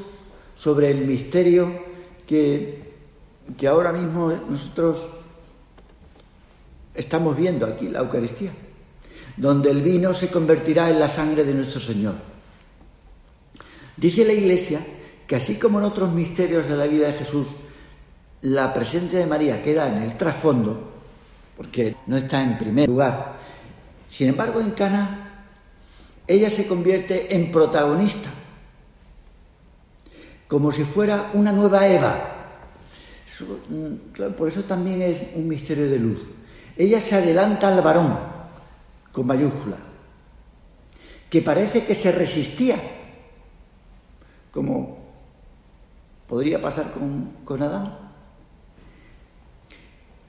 sobre 0.56 0.92
el 0.92 1.06
misterio 1.06 1.84
que, 2.26 2.94
que 3.58 3.68
ahora 3.68 3.92
mismo 3.92 4.32
nosotros 4.50 5.08
estamos 6.94 7.36
viendo 7.36 7.66
aquí, 7.66 7.90
la 7.90 8.00
Eucaristía, 8.00 8.52
donde 9.38 9.70
el 9.70 9.82
vino 9.82 10.14
se 10.14 10.30
convertirá 10.30 10.90
en 10.90 11.00
la 11.00 11.10
sangre 11.10 11.44
de 11.44 11.54
nuestro 11.54 11.80
Señor. 11.80 12.16
Dice 13.98 14.26
la 14.26 14.34
Iglesia 14.34 14.86
que 15.28 15.36
así 15.36 15.56
como 15.56 15.80
en 15.80 15.86
otros 15.86 16.12
misterios 16.14 16.68
de 16.68 16.76
la 16.76 16.88
vida 16.88 17.08
de 17.08 17.14
Jesús, 17.14 17.48
la 18.46 18.72
presencia 18.72 19.18
de 19.18 19.26
María 19.26 19.62
queda 19.62 19.88
en 19.88 20.04
el 20.04 20.18
trasfondo, 20.18 20.92
porque 21.58 21.96
no 22.06 22.16
está 22.16 22.44
en 22.44 22.58
primer 22.58 22.88
lugar, 22.88 23.38
sin 24.08 24.30
embargo 24.30 24.62
en 24.62 24.72
Cana 24.72 25.22
ella 26.28 26.50
se 26.50 26.68
convierte 26.68 27.36
en 27.36 27.52
protagonista 27.52 28.30
como 30.48 30.72
si 30.72 30.84
fuera 30.84 31.32
una 31.34 31.52
nueva 31.52 31.88
Eva. 31.88 32.32
Mm, 33.70 34.32
por 34.38 34.48
eso 34.48 34.64
también 34.64 35.02
es 35.02 35.24
un 35.36 35.48
misterio 35.48 35.90
de 35.90 36.00
luz. 36.00 36.20
Ella 36.78 37.02
se 37.02 37.16
adelanta 37.16 37.68
al 37.68 37.82
varón, 37.82 38.18
con 39.12 39.26
mayúscula, 39.26 39.78
que 41.30 41.42
parece 41.42 41.84
que 41.84 41.96
se 41.96 42.12
resistía, 42.12 42.78
como 44.52 45.00
podría 46.28 46.62
pasar 46.62 46.92
con, 46.92 47.32
con 47.44 47.64
Adán. 47.64 48.05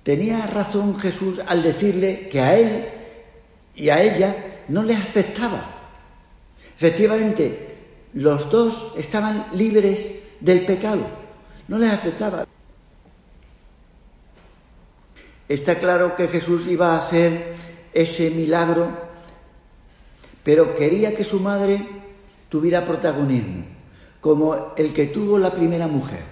Tenía 0.07 0.47
razón 0.47 0.95
Jesús 0.95 1.41
al 1.45 1.65
decirle 1.65 2.29
que 2.29 2.41
a 2.41 2.57
él 2.57 2.89
y 3.75 3.89
a 3.89 4.01
ella 4.01 4.37
no 4.69 4.85
les 4.85 4.97
afectaba. 4.97 5.69
Efectivamente, 6.77 7.75
los 8.15 8.49
dos 8.49 8.93
estaban 8.97 9.49
libres 9.55 10.13
del 10.39 10.65
pecado, 10.65 11.05
no 11.67 11.77
les 11.79 11.91
afectaba. 11.91 12.47
Está 15.49 15.75
claro 15.81 16.15
que 16.15 16.29
Jesús 16.29 16.69
iba 16.69 16.93
a 16.93 16.99
hacer 16.99 17.57
ese 17.93 18.31
milagro, 18.31 18.89
pero 20.45 20.73
quería 20.77 21.17
que 21.17 21.25
su 21.25 21.41
madre 21.41 21.85
tuviera 22.49 22.85
protagonismo, 22.85 23.65
como 24.21 24.73
el 24.77 24.93
que 24.93 25.07
tuvo 25.07 25.37
la 25.37 25.51
primera 25.51 25.89
mujer. 25.89 26.23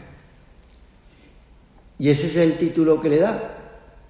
Y 1.98 2.11
ese 2.11 2.29
es 2.29 2.37
el 2.37 2.57
título 2.57 3.01
que 3.01 3.09
le 3.09 3.18
da, 3.18 3.62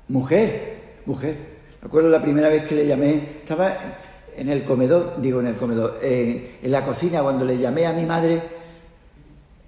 mujer, 0.08 1.02
mujer. 1.06 1.54
Me 1.80 1.86
acuerdo 1.86 2.08
la 2.08 2.20
primera 2.20 2.48
vez 2.48 2.64
que 2.66 2.74
le 2.74 2.86
llamé, 2.86 3.14
estaba 3.40 3.98
en 4.36 4.48
el 4.48 4.64
comedor, 4.64 5.20
digo 5.20 5.40
en 5.40 5.46
el 5.46 5.54
comedor, 5.54 5.98
en, 6.02 6.58
la 6.62 6.84
cocina, 6.84 7.22
cuando 7.22 7.44
le 7.44 7.58
llamé 7.58 7.86
a 7.86 7.92
mi 7.92 8.06
madre, 8.06 8.42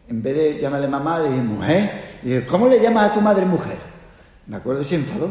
en 0.08 0.22
vez 0.22 0.34
de 0.34 0.58
llamarle 0.60 0.88
mamá, 0.88 1.20
le 1.20 1.30
dije 1.30 1.42
mujer. 1.42 2.02
Y 2.22 2.28
dije, 2.28 2.46
¿cómo 2.46 2.68
le 2.68 2.80
llamas 2.80 3.10
a 3.10 3.14
tu 3.14 3.20
madre 3.20 3.44
mujer? 3.44 3.78
Me 4.46 4.56
acuerdo, 4.56 4.82
se 4.84 4.96
enfadó. 4.96 5.30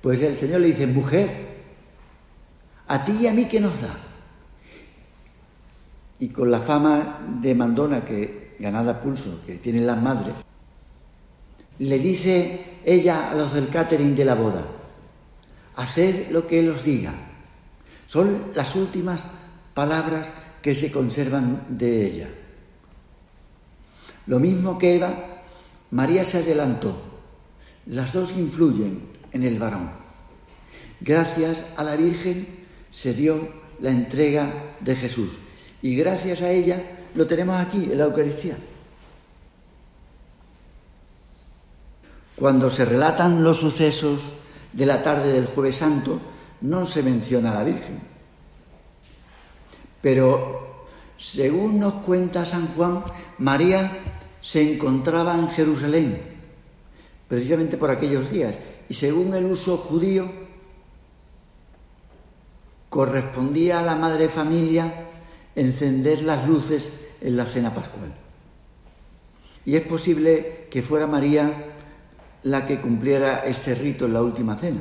Pues 0.00 0.22
el 0.22 0.36
Señor 0.36 0.60
le 0.60 0.68
dice, 0.68 0.86
mujer, 0.86 1.48
a 2.86 3.04
ti 3.04 3.18
y 3.20 3.26
a 3.26 3.32
mí, 3.32 3.46
¿qué 3.46 3.60
nos 3.60 3.80
da? 3.80 3.94
Y 6.20 6.28
con 6.28 6.50
la 6.50 6.60
fama 6.60 7.20
de 7.40 7.54
mandona 7.54 8.04
que 8.04 8.56
ganada 8.58 9.00
pulso 9.00 9.40
que 9.46 9.54
tienen 9.56 9.86
las 9.86 10.00
madres, 10.00 10.34
le 11.78 11.98
dice 11.98 12.64
ella 12.84 13.30
a 13.30 13.34
los 13.34 13.52
del 13.52 13.68
catering 13.68 14.14
de 14.14 14.24
la 14.24 14.34
boda, 14.34 14.66
haced 15.76 16.30
lo 16.30 16.46
que 16.46 16.58
Él 16.60 16.70
os 16.70 16.84
diga. 16.84 17.14
Son 18.06 18.44
las 18.54 18.74
últimas 18.74 19.24
palabras 19.74 20.32
que 20.62 20.74
se 20.74 20.90
conservan 20.90 21.66
de 21.68 22.06
ella. 22.06 22.28
Lo 24.26 24.38
mismo 24.38 24.78
que 24.78 24.96
Eva, 24.96 25.42
María 25.90 26.24
se 26.24 26.38
adelantó. 26.38 26.96
Las 27.86 28.12
dos 28.12 28.32
influyen 28.36 29.02
en 29.32 29.42
el 29.44 29.58
varón. 29.58 29.90
Gracias 31.00 31.64
a 31.76 31.84
la 31.84 31.96
Virgen 31.96 32.46
se 32.90 33.14
dio 33.14 33.48
la 33.80 33.90
entrega 33.90 34.74
de 34.80 34.96
Jesús. 34.96 35.38
Y 35.80 35.94
gracias 35.94 36.42
a 36.42 36.50
ella 36.50 36.82
lo 37.14 37.26
tenemos 37.26 37.56
aquí 37.56 37.84
en 37.84 37.98
la 37.98 38.04
Eucaristía. 38.04 38.56
Cuando 42.38 42.70
se 42.70 42.84
relatan 42.84 43.42
los 43.42 43.58
sucesos 43.58 44.32
de 44.72 44.86
la 44.86 45.02
tarde 45.02 45.32
del 45.32 45.46
jueves 45.46 45.76
santo 45.76 46.20
no 46.60 46.86
se 46.86 47.02
menciona 47.02 47.50
a 47.50 47.54
la 47.54 47.64
Virgen. 47.64 48.00
Pero 50.00 50.86
según 51.16 51.80
nos 51.80 51.94
cuenta 51.94 52.44
San 52.44 52.68
Juan, 52.68 53.02
María 53.38 53.98
se 54.40 54.74
encontraba 54.74 55.34
en 55.34 55.48
Jerusalén, 55.48 56.22
precisamente 57.26 57.76
por 57.76 57.90
aquellos 57.90 58.30
días, 58.30 58.58
y 58.88 58.94
según 58.94 59.34
el 59.34 59.46
uso 59.46 59.76
judío, 59.76 60.30
correspondía 62.88 63.80
a 63.80 63.82
la 63.82 63.96
madre 63.96 64.28
familia 64.28 65.08
encender 65.56 66.22
las 66.22 66.46
luces 66.46 66.92
en 67.20 67.36
la 67.36 67.46
cena 67.46 67.74
pascual. 67.74 68.14
Y 69.66 69.74
es 69.74 69.82
posible 69.82 70.68
que 70.70 70.82
fuera 70.82 71.06
María 71.06 71.74
la 72.42 72.64
que 72.64 72.80
cumpliera 72.80 73.44
este 73.44 73.74
rito 73.74 74.06
en 74.06 74.14
la 74.14 74.22
última 74.22 74.56
cena. 74.56 74.80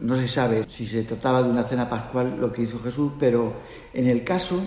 No 0.00 0.16
se 0.16 0.28
sabe 0.28 0.66
si 0.68 0.86
se 0.86 1.04
trataba 1.04 1.42
de 1.42 1.48
una 1.48 1.62
cena 1.62 1.88
pascual 1.88 2.36
lo 2.38 2.52
que 2.52 2.62
hizo 2.62 2.78
Jesús, 2.80 3.12
pero 3.18 3.54
en 3.94 4.06
el 4.06 4.24
caso, 4.24 4.60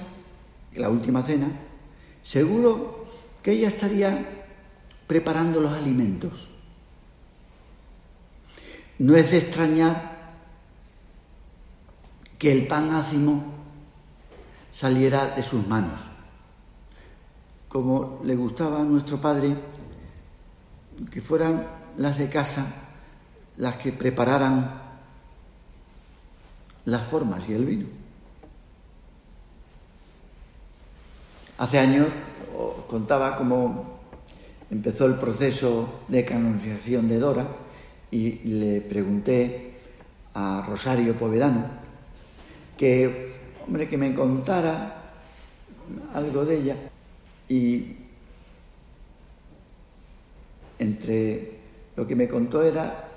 la 0.73 0.89
última 0.89 1.21
cena, 1.21 1.47
seguro 2.23 3.05
que 3.43 3.51
ella 3.51 3.67
estaría 3.67 4.45
preparando 5.05 5.61
los 5.61 5.71
alimentos. 5.71 6.49
No 8.97 9.15
es 9.15 9.31
de 9.31 9.37
extrañar 9.37 10.17
que 12.37 12.51
el 12.51 12.67
pan 12.67 12.91
ácimo 12.91 13.43
saliera 14.71 15.27
de 15.35 15.41
sus 15.41 15.67
manos. 15.67 16.09
Como 17.67 18.21
le 18.23 18.35
gustaba 18.35 18.81
a 18.81 18.83
nuestro 18.83 19.21
Padre, 19.21 19.55
que 21.11 21.21
fueran 21.21 21.67
las 21.97 22.17
de 22.17 22.29
casa 22.29 22.65
las 23.59 23.75
que 23.75 23.91
prepararan 23.91 24.81
las 26.85 27.03
formas 27.03 27.47
y 27.49 27.53
el 27.53 27.65
vino. 27.65 27.85
Hace 31.57 31.77
años 31.77 32.13
contaba 32.87 33.35
cómo 33.35 33.99
empezó 34.71 35.05
el 35.05 35.15
proceso 35.15 36.01
de 36.07 36.23
canonización 36.23 37.07
de 37.09 37.19
Dora 37.19 37.47
y 38.11 38.31
le 38.47 38.79
pregunté 38.79 39.73
a 40.33 40.63
Rosario 40.65 41.17
Povedano 41.17 41.65
que, 42.77 43.33
hombre, 43.67 43.89
que 43.89 43.97
me 43.97 44.13
contara 44.13 45.11
algo 46.13 46.45
de 46.45 46.57
ella 46.57 46.75
y 47.49 47.97
entre 50.79 51.59
lo 51.95 52.07
que 52.07 52.15
me 52.15 52.27
contó 52.27 52.63
era 52.63 53.07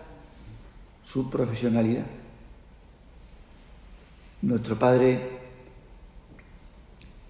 su 1.02 1.30
profesionalidad. 1.30 2.04
Nuestro 4.42 4.76
padre, 4.76 5.20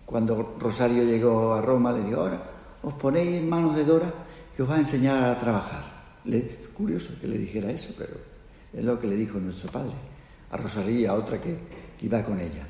cuando 0.07 0.57
Rosario 0.59 1.05
llegó 1.05 1.53
a 1.55 1.61
Roma, 1.61 1.93
le 1.93 2.05
dijo, 2.05 2.21
ahora 2.21 2.43
os 2.83 2.95
ponéis 2.95 3.35
en 3.35 3.49
manos 3.49 3.77
de 3.77 3.85
Dora 3.85 4.13
que 4.57 4.63
os 4.63 4.71
va 4.71 4.77
a 4.77 4.81
enseñar 4.81 5.23
a 5.25 5.39
trabajar. 5.39 5.85
es 6.25 6.69
curioso 6.75 7.15
que 7.21 7.29
le 7.29 7.39
dijera 7.39 7.71
eso, 7.71 7.93
pero 7.97 8.15
es 8.73 8.85
lo 8.85 8.99
que 8.99 9.07
le 9.07 9.17
dijo 9.17 9.39
nuestro 9.39 9.71
padre, 9.71 9.95
a 10.51 10.57
Rosario 10.57 11.11
a 11.11 11.15
otra 11.15 11.41
que, 11.41 11.57
que 11.99 12.07
iba 12.07 12.25
con 12.25 12.41
ella. 12.41 12.67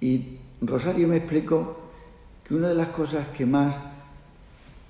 Y 0.00 0.38
Rosario 0.60 1.08
me 1.08 1.16
explicó 1.16 1.78
que 2.44 2.54
una 2.54 2.68
de 2.68 2.74
las 2.74 2.90
cosas 2.90 3.28
que 3.28 3.44
más 3.46 3.76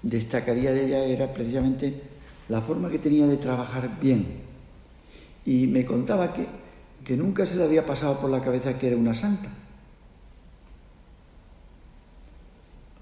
destacaría 0.04 0.70
de 0.72 0.84
ella 0.86 1.04
era 1.04 1.32
precisamente 1.32 1.94
la 2.48 2.60
forma 2.60 2.90
que 2.90 2.98
tenía 2.98 3.26
de 3.26 3.38
trabajar 3.38 3.98
bien. 4.00 4.26
Y 5.46 5.66
me 5.66 5.84
contaba 5.84 6.32
que, 6.32 6.46
que 7.02 7.16
nunca 7.16 7.46
se 7.46 7.56
le 7.56 7.64
había 7.64 7.84
pasado 7.84 8.18
por 8.20 8.30
la 8.30 8.40
cabeza 8.40 8.78
que 8.78 8.88
era 8.88 8.96
una 8.96 9.14
santa. 9.14 9.48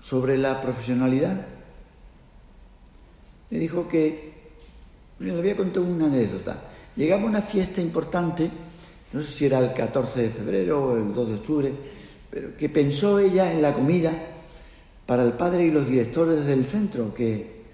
Sobre 0.00 0.38
la 0.38 0.60
profesionalidad, 0.60 1.44
me 3.50 3.58
dijo 3.58 3.88
que 3.88 4.32
le 5.18 5.36
había 5.36 5.56
contado 5.56 5.86
una 5.86 6.06
anécdota. 6.06 6.62
Llegaba 6.96 7.24
una 7.24 7.42
fiesta 7.42 7.80
importante, 7.80 8.50
no 9.12 9.22
sé 9.22 9.32
si 9.32 9.46
era 9.46 9.58
el 9.58 9.72
14 9.72 10.22
de 10.22 10.30
febrero 10.30 10.84
o 10.84 10.96
el 10.96 11.12
2 11.12 11.28
de 11.28 11.34
octubre, 11.34 11.72
pero 12.30 12.56
que 12.56 12.68
pensó 12.68 13.18
ella 13.18 13.52
en 13.52 13.60
la 13.60 13.72
comida 13.72 14.31
para 15.12 15.24
el 15.24 15.34
padre 15.34 15.66
y 15.66 15.70
los 15.70 15.86
directores 15.86 16.46
del 16.46 16.64
centro 16.64 17.12
que, 17.12 17.64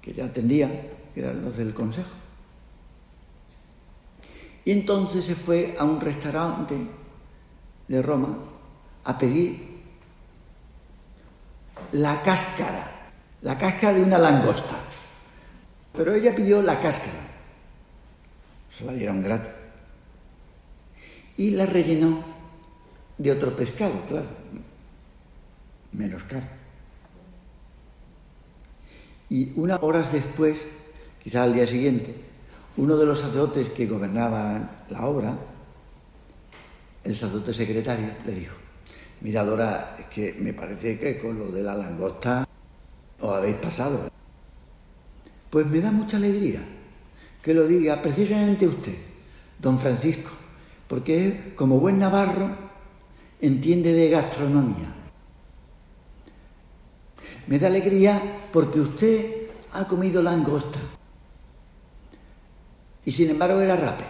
que 0.00 0.14
le 0.14 0.22
atendían, 0.22 0.72
que 1.12 1.20
eran 1.20 1.44
los 1.44 1.58
del 1.58 1.74
consejo. 1.74 2.16
Y 4.64 4.72
entonces 4.72 5.26
se 5.26 5.34
fue 5.34 5.76
a 5.78 5.84
un 5.84 6.00
restaurante 6.00 6.74
de 7.86 8.00
Roma 8.00 8.38
a 9.04 9.18
pedir 9.18 9.82
la 11.92 12.22
cáscara, 12.22 13.10
la 13.42 13.58
cáscara 13.58 13.92
de 13.92 14.04
una 14.04 14.16
langosta. 14.16 14.76
Pero 15.92 16.14
ella 16.14 16.34
pidió 16.34 16.62
la 16.62 16.80
cáscara. 16.80 17.28
Se 18.70 18.86
la 18.86 18.94
dieron 18.94 19.20
gratis. 19.20 19.52
Y 21.36 21.50
la 21.50 21.66
rellenó 21.66 22.24
de 23.18 23.32
otro 23.32 23.54
pescado, 23.56 24.02
claro, 24.08 24.45
menos 25.96 26.24
caro. 26.24 26.46
Y 29.28 29.52
unas 29.56 29.82
horas 29.82 30.12
después, 30.12 30.64
quizá 31.22 31.42
al 31.42 31.54
día 31.54 31.66
siguiente, 31.66 32.14
uno 32.76 32.96
de 32.96 33.06
los 33.06 33.18
sacerdotes 33.18 33.70
que 33.70 33.86
gobernaban 33.86 34.70
la 34.90 35.06
obra, 35.06 35.36
el 37.02 37.16
sacerdote 37.16 37.52
secretario, 37.52 38.10
le 38.24 38.32
dijo, 38.32 38.56
mira 39.22 39.44
Dora, 39.44 39.96
es 39.98 40.06
que 40.06 40.34
me 40.34 40.52
parece 40.52 40.98
que 40.98 41.18
con 41.18 41.38
lo 41.38 41.48
de 41.48 41.62
la 41.62 41.74
langosta 41.74 42.46
os 43.20 43.36
habéis 43.36 43.56
pasado. 43.56 44.10
Pues 45.50 45.66
me 45.66 45.80
da 45.80 45.90
mucha 45.90 46.18
alegría 46.18 46.60
que 47.42 47.54
lo 47.54 47.66
diga 47.66 48.02
precisamente 48.02 48.66
usted, 48.66 48.96
don 49.58 49.78
Francisco, 49.78 50.30
porque 50.86 51.54
como 51.56 51.80
buen 51.80 51.98
navarro 51.98 52.50
entiende 53.40 53.92
de 53.92 54.10
gastronomía. 54.10 55.05
Me 57.46 57.58
da 57.58 57.68
alegría 57.68 58.20
porque 58.52 58.80
usted 58.80 59.48
ha 59.72 59.86
comido 59.86 60.22
langosta 60.22 60.80
y 63.06 63.12
sin 63.12 63.30
embargo 63.30 63.60
era 63.60 63.76
rape, 63.76 64.04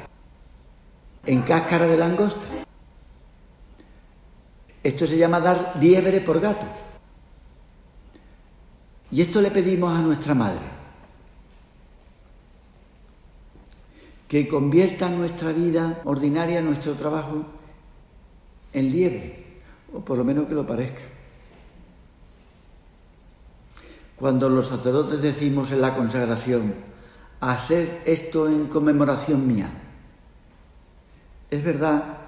en 1.26 1.42
cáscara 1.42 1.86
de 1.86 1.98
langosta. 1.98 2.46
Esto 4.82 5.06
se 5.06 5.18
llama 5.18 5.38
dar 5.38 5.78
diebre 5.78 6.20
por 6.22 6.40
gato. 6.40 6.66
Y 9.10 9.20
esto 9.20 9.40
le 9.40 9.50
pedimos 9.50 9.92
a 9.92 10.00
nuestra 10.00 10.34
madre, 10.34 10.64
que 14.26 14.48
convierta 14.48 15.10
nuestra 15.10 15.52
vida 15.52 16.00
ordinaria, 16.04 16.60
nuestro 16.62 16.94
trabajo, 16.94 17.44
en 18.72 18.90
liebre, 18.90 19.60
o 19.92 20.00
por 20.00 20.16
lo 20.16 20.24
menos 20.24 20.48
que 20.48 20.54
lo 20.54 20.66
parezca. 20.66 21.02
Cuando 24.18 24.48
los 24.48 24.68
sacerdotes 24.68 25.20
decimos 25.20 25.72
en 25.72 25.80
la 25.82 25.94
consagración, 25.94 26.74
haced 27.40 27.98
esto 28.06 28.48
en 28.48 28.66
conmemoración 28.66 29.46
mía, 29.46 29.70
es 31.50 31.62
verdad, 31.62 32.18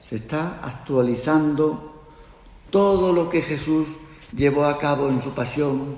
se 0.00 0.16
está 0.16 0.60
actualizando 0.62 2.04
todo 2.70 3.12
lo 3.12 3.28
que 3.28 3.42
Jesús 3.42 3.98
llevó 4.34 4.66
a 4.66 4.78
cabo 4.78 5.08
en 5.08 5.20
su 5.20 5.32
pasión, 5.32 5.96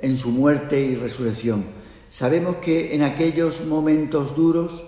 en 0.00 0.16
su 0.16 0.30
muerte 0.30 0.80
y 0.80 0.96
resurrección. 0.96 1.64
Sabemos 2.10 2.56
que 2.56 2.94
en 2.94 3.02
aquellos 3.02 3.64
momentos 3.64 4.36
duros, 4.36 4.84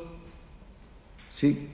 sí, 1.30 1.68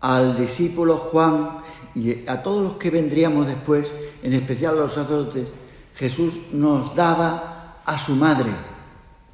al 0.00 0.36
discípulo 0.36 0.96
Juan 0.96 1.60
y 1.94 2.28
a 2.28 2.42
todos 2.42 2.62
los 2.62 2.76
que 2.76 2.90
vendríamos 2.90 3.46
después, 3.46 3.90
en 4.22 4.32
especial 4.32 4.74
a 4.74 4.82
los 4.82 4.92
sacerdotes, 4.92 5.48
Jesús 5.94 6.40
nos 6.52 6.94
daba 6.94 7.82
a 7.84 7.98
su 7.98 8.14
madre, 8.14 8.50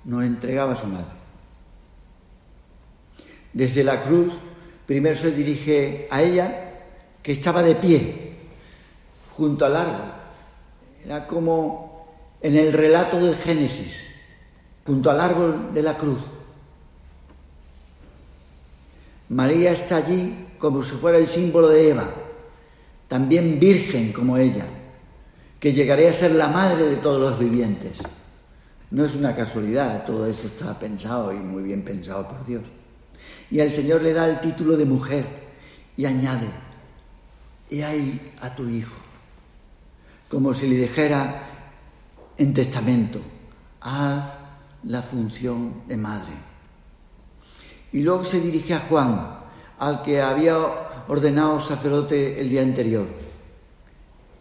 nos 0.05 0.24
entregaba 0.24 0.72
a 0.72 0.77
su 0.77 0.87
madre. 0.87 1.12
Desde 3.53 3.85
la 3.85 4.03
cruz, 4.03 4.33
primero 4.87 5.14
se 5.14 5.31
dirige 5.31 6.09
a 6.11 6.22
ella, 6.22 6.61
que 7.22 7.33
estaba 7.33 7.62
de 7.62 7.74
pie, 7.74 8.33
junto 9.37 9.64
al 9.66 9.77
árbol. 9.77 10.12
Era 11.05 11.27
como 11.27 12.07
en 12.40 12.57
el 12.57 12.72
relato 12.72 13.18
del 13.18 13.35
Génesis, 13.37 14.07
junto 14.87 15.11
al 15.11 15.20
árbol 15.20 15.72
de 15.72 15.83
la 15.83 15.96
cruz. 15.96 16.20
María 19.29 19.72
está 19.72 19.96
allí 19.96 20.43
como 20.59 20.83
si 20.83 20.97
fuera 20.97 21.19
el 21.19 21.29
símbolo 21.29 21.69
de 21.69 21.90
Eva, 21.90 22.09
también 23.09 23.59
virgen 23.59 24.12
como 24.12 24.37
ella, 24.37 24.67
que 25.61 25.73
llegaría 25.73 26.11
a 26.11 26.12
ser 26.12 26.33
la 26.33 26.49
madre 26.49 26.88
de 26.88 26.97
todos 26.97 27.21
los 27.21 27.38
vivientes. 27.38 27.99
No 28.90 29.05
es 29.05 29.14
una 29.14 29.35
casualidad, 29.35 30.05
todo 30.05 30.27
esto 30.27 30.49
está 30.49 30.79
pensado 30.79 31.33
y 31.33 31.37
muy 31.37 31.62
bien 31.62 31.83
pensado 31.83 32.29
por 32.29 32.45
Dios. 32.45 32.69
Y 33.51 33.61
al 33.61 33.71
Señor 33.71 34.03
le 34.03 34.12
da 34.12 34.27
el 34.27 34.40
título 34.40 34.77
de 34.77 34.85
mujer 34.85 35.27
y 35.97 36.07
añade, 36.07 36.49
y 37.71 37.83
ahí 37.83 38.33
a 38.40 38.55
tu 38.55 38.69
hijo, 38.69 38.97
como 40.29 40.53
si 40.53 40.69
le 40.69 40.77
dijera 40.77 41.43
en 42.37 42.53
testamento, 42.53 43.21
haz 43.81 44.37
la 44.85 45.03
función 45.03 45.83
de 45.87 45.97
madre. 45.97 46.33
Y 47.93 48.03
luego 48.03 48.25
se 48.25 48.40
dirige 48.40 48.75
a 48.75 48.81
Juan, 48.81 49.43
al 49.79 50.03
que 50.03 50.21
había 50.21 50.57
ordenado 51.09 51.61
sacerdote 51.61 52.41
el 52.41 52.49
día 52.49 52.63
anterior. 52.63 53.07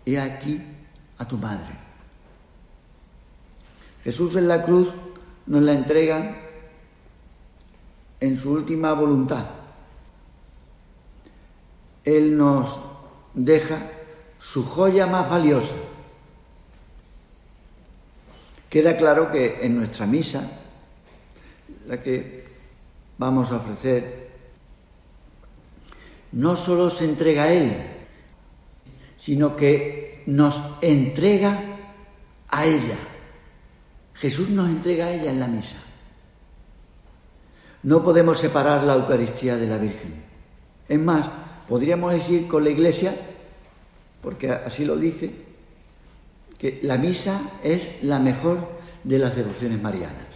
He 0.06 0.20
aquí 0.20 0.62
a 1.18 1.28
tu 1.28 1.38
madre. 1.38 1.84
Jesús 4.04 4.36
en 4.36 4.48
la 4.48 4.62
cruz 4.62 4.90
nos 5.46 5.62
la 5.62 5.74
entrega 5.74 6.38
en 8.20 8.38
su 8.38 8.52
última 8.52 8.94
voluntad. 8.94 9.46
Él 12.04 12.38
nos 12.38 12.80
deja 13.34 13.80
su 14.38 14.66
joya 14.66 15.08
más 15.08 15.30
valiosa. 15.30 15.76
Queda 18.70 18.98
claro 18.98 19.32
que 19.32 19.60
en 19.62 19.76
nuestra 19.76 20.06
misa, 20.06 20.50
la 21.86 22.02
que 22.02 22.46
vamos 23.18 23.52
a 23.52 23.58
ofrecer 23.58 24.23
no 26.34 26.56
solo 26.56 26.90
se 26.90 27.06
entrega 27.06 27.44
a 27.44 27.54
Él, 27.54 27.78
sino 29.18 29.56
que 29.56 30.24
nos 30.26 30.62
entrega 30.82 31.64
a 32.50 32.66
ella. 32.66 32.98
Jesús 34.16 34.50
nos 34.50 34.70
entrega 34.70 35.06
a 35.06 35.12
ella 35.12 35.32
en 35.32 35.40
la 35.40 35.48
misa. 35.48 35.78
No 37.84 38.04
podemos 38.04 38.40
separar 38.40 38.84
la 38.84 38.96
Eucaristía 38.96 39.58
de 39.58 39.68
la 39.68 39.78
Virgen. 39.78 40.24
Es 40.88 41.00
más, 41.00 41.30
podríamos 41.68 42.14
decir 42.14 42.48
con 42.48 42.64
la 42.64 42.70
Iglesia, 42.70 43.16
porque 44.22 44.52
así 44.52 44.86
lo 44.86 44.96
dice, 44.96 45.32
que 46.58 46.80
la 46.84 46.98
misa 46.98 47.42
es 47.64 48.04
la 48.04 48.20
mejor 48.20 48.70
de 49.04 49.20
las 49.20 49.36
devociones 49.36 49.82
marianas. 49.82 50.28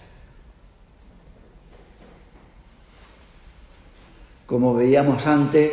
Como 4.45 4.73
veíamos 4.73 5.27
antes, 5.27 5.71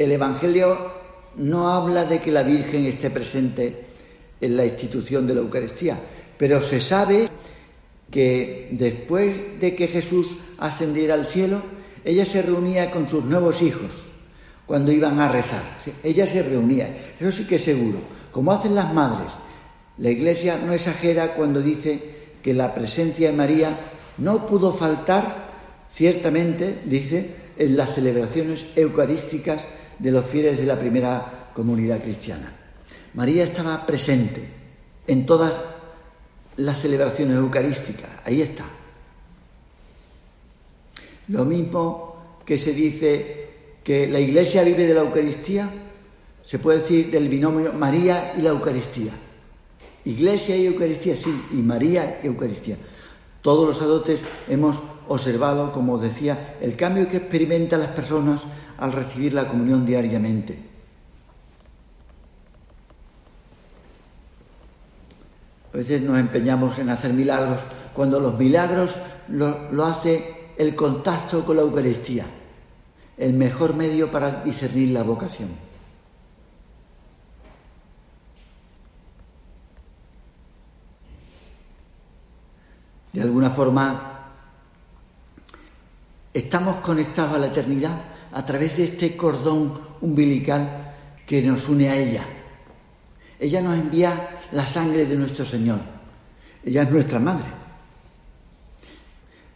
el 0.00 0.12
Evangelio 0.12 0.92
no 1.36 1.70
habla 1.70 2.06
de 2.06 2.20
que 2.20 2.32
la 2.32 2.42
Virgen 2.42 2.86
esté 2.86 3.10
presente 3.10 3.84
en 4.40 4.56
la 4.56 4.64
institución 4.64 5.26
de 5.26 5.34
la 5.34 5.40
Eucaristía, 5.40 5.98
Pero 6.38 6.62
se 6.62 6.80
sabe 6.80 7.28
que 8.10 8.68
después 8.72 9.60
de 9.60 9.74
que 9.74 9.88
Jesús 9.88 10.38
ascendiera 10.58 11.12
al 11.12 11.26
cielo, 11.26 11.62
ella 12.02 12.24
se 12.24 12.40
reunía 12.40 12.90
con 12.90 13.10
sus 13.10 13.24
nuevos 13.24 13.60
hijos 13.60 14.06
cuando 14.64 14.90
iban 14.90 15.20
a 15.20 15.30
rezar. 15.30 15.78
Ella 16.02 16.24
se 16.24 16.42
reunía, 16.42 16.96
eso 17.20 17.30
sí 17.30 17.46
que 17.46 17.56
es 17.56 17.64
seguro. 17.64 17.98
Como 18.32 18.52
hacen 18.52 18.74
las 18.74 18.94
madres, 18.94 19.34
la 19.98 20.08
Iglesia 20.08 20.58
no 20.64 20.72
exagera 20.72 21.34
cuando 21.34 21.60
dice 21.60 22.00
que 22.42 22.54
la 22.54 22.72
presencia 22.72 23.30
de 23.30 23.36
María 23.36 23.76
no 24.16 24.46
pudo 24.46 24.72
faltar, 24.72 25.50
ciertamente, 25.90 26.78
dice, 26.86 27.34
en 27.58 27.76
las 27.76 27.94
celebraciones 27.94 28.64
eucarísticas 28.76 29.68
de 30.00 30.10
los 30.10 30.24
fieles 30.24 30.58
de 30.58 30.66
la 30.66 30.78
primera 30.78 31.50
comunidad 31.54 32.02
cristiana. 32.02 32.52
María 33.14 33.44
estaba 33.44 33.84
presente 33.86 34.42
en 35.06 35.26
todas 35.26 35.60
las 36.56 36.80
celebraciones 36.80 37.36
eucarísticas, 37.36 38.10
ahí 38.24 38.42
está. 38.42 38.64
Lo 41.28 41.44
mismo 41.44 42.40
que 42.44 42.58
se 42.58 42.72
dice 42.72 43.50
que 43.84 44.08
la 44.08 44.20
Iglesia 44.20 44.62
vive 44.62 44.86
de 44.86 44.94
la 44.94 45.02
Eucaristía, 45.02 45.70
se 46.42 46.58
puede 46.58 46.78
decir 46.78 47.10
del 47.10 47.28
binomio 47.28 47.72
María 47.72 48.32
y 48.36 48.42
la 48.42 48.50
Eucaristía. 48.50 49.12
Iglesia 50.04 50.56
y 50.56 50.66
Eucaristía, 50.66 51.16
sí, 51.16 51.44
y 51.52 51.56
María 51.56 52.18
y 52.22 52.26
Eucaristía. 52.26 52.76
Todos 53.42 53.66
los 53.66 53.76
sacerdotes 53.76 54.22
hemos 54.48 54.82
observado, 55.10 55.72
como 55.72 55.98
decía, 55.98 56.56
el 56.60 56.76
cambio 56.76 57.08
que 57.08 57.16
experimentan 57.16 57.80
las 57.80 57.90
personas 57.90 58.42
al 58.78 58.92
recibir 58.92 59.34
la 59.34 59.48
comunión 59.48 59.84
diariamente. 59.84 60.56
A 65.74 65.76
veces 65.76 66.00
nos 66.00 66.16
empeñamos 66.16 66.78
en 66.78 66.90
hacer 66.90 67.12
milagros 67.12 67.60
cuando 67.92 68.20
los 68.20 68.38
milagros 68.38 68.94
lo 69.28 69.84
hace 69.84 70.52
el 70.56 70.76
contacto 70.76 71.44
con 71.44 71.56
la 71.56 71.62
Eucaristía, 71.62 72.26
el 73.18 73.32
mejor 73.34 73.74
medio 73.74 74.12
para 74.12 74.44
discernir 74.44 74.90
la 74.90 75.02
vocación. 75.02 75.70
de 83.12 83.22
alguna 83.22 83.50
forma 83.50 84.09
estamos 86.32 86.78
conectados 86.78 87.34
a 87.34 87.38
la 87.38 87.46
eternidad 87.46 88.00
a 88.32 88.44
través 88.44 88.76
de 88.76 88.84
este 88.84 89.16
cordón 89.16 89.80
umbilical 90.00 90.94
que 91.26 91.42
nos 91.42 91.68
une 91.68 91.88
a 91.88 91.96
ella. 91.96 92.24
Ella 93.38 93.60
nos 93.60 93.78
envía 93.78 94.40
la 94.52 94.66
sangre 94.66 95.06
de 95.06 95.16
nuestro 95.16 95.44
Señor. 95.44 95.80
Ella 96.64 96.82
es 96.82 96.90
nuestra 96.90 97.18
madre. 97.18 97.46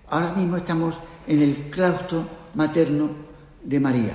Ahora 0.08 0.32
mismo 0.32 0.56
estamos 0.56 1.00
en 1.26 1.42
el 1.42 1.70
claustro 1.70 2.26
materno 2.54 3.10
de 3.62 3.80
María, 3.80 4.14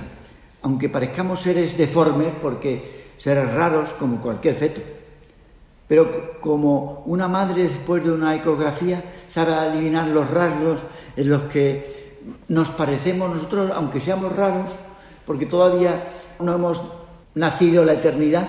aunque 0.62 0.88
parezcamos 0.88 1.40
seres 1.40 1.76
deformes, 1.76 2.32
porque 2.40 3.12
seres 3.16 3.52
raros 3.52 3.90
como 3.94 4.20
cualquier 4.20 4.54
feto. 4.54 4.80
Pero 5.86 6.40
como 6.40 7.02
una 7.06 7.26
madre 7.28 7.64
después 7.64 8.04
de 8.04 8.12
una 8.12 8.34
ecografía 8.34 9.02
sabe 9.28 9.54
adivinar 9.54 10.06
los 10.08 10.30
rasgos 10.30 10.86
en 11.16 11.28
los 11.28 11.42
que 11.44 11.99
nos 12.48 12.68
parecemos 12.70 13.34
nosotros, 13.34 13.70
aunque 13.74 14.00
seamos 14.00 14.34
raros, 14.34 14.70
porque 15.26 15.46
todavía 15.46 16.12
no 16.40 16.54
hemos 16.54 16.82
nacido 17.34 17.84
la 17.84 17.94
eternidad. 17.94 18.48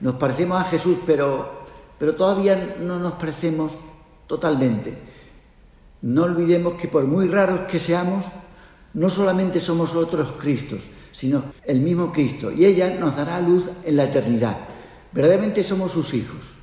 Nos 0.00 0.14
parecemos 0.14 0.60
a 0.60 0.64
Jesús, 0.64 0.98
pero, 1.06 1.64
pero 1.98 2.14
todavía 2.14 2.76
no 2.80 2.98
nos 2.98 3.14
parecemos 3.14 3.76
totalmente. 4.26 4.96
No 6.02 6.24
olvidemos 6.24 6.74
que 6.74 6.88
por 6.88 7.04
muy 7.04 7.28
raros 7.28 7.60
que 7.60 7.78
seamos, 7.78 8.24
no 8.94 9.10
solamente 9.10 9.60
somos 9.60 9.94
otros 9.94 10.34
Cristos, 10.38 10.90
sino 11.12 11.44
el 11.64 11.80
mismo 11.80 12.12
Cristo. 12.12 12.52
Y 12.52 12.64
ella 12.64 12.90
nos 12.90 13.16
dará 13.16 13.40
luz 13.40 13.68
en 13.84 13.96
la 13.96 14.04
eternidad. 14.04 14.58
Verdaderamente 15.12 15.64
somos 15.64 15.92
sus 15.92 16.14
hijos. 16.14 16.54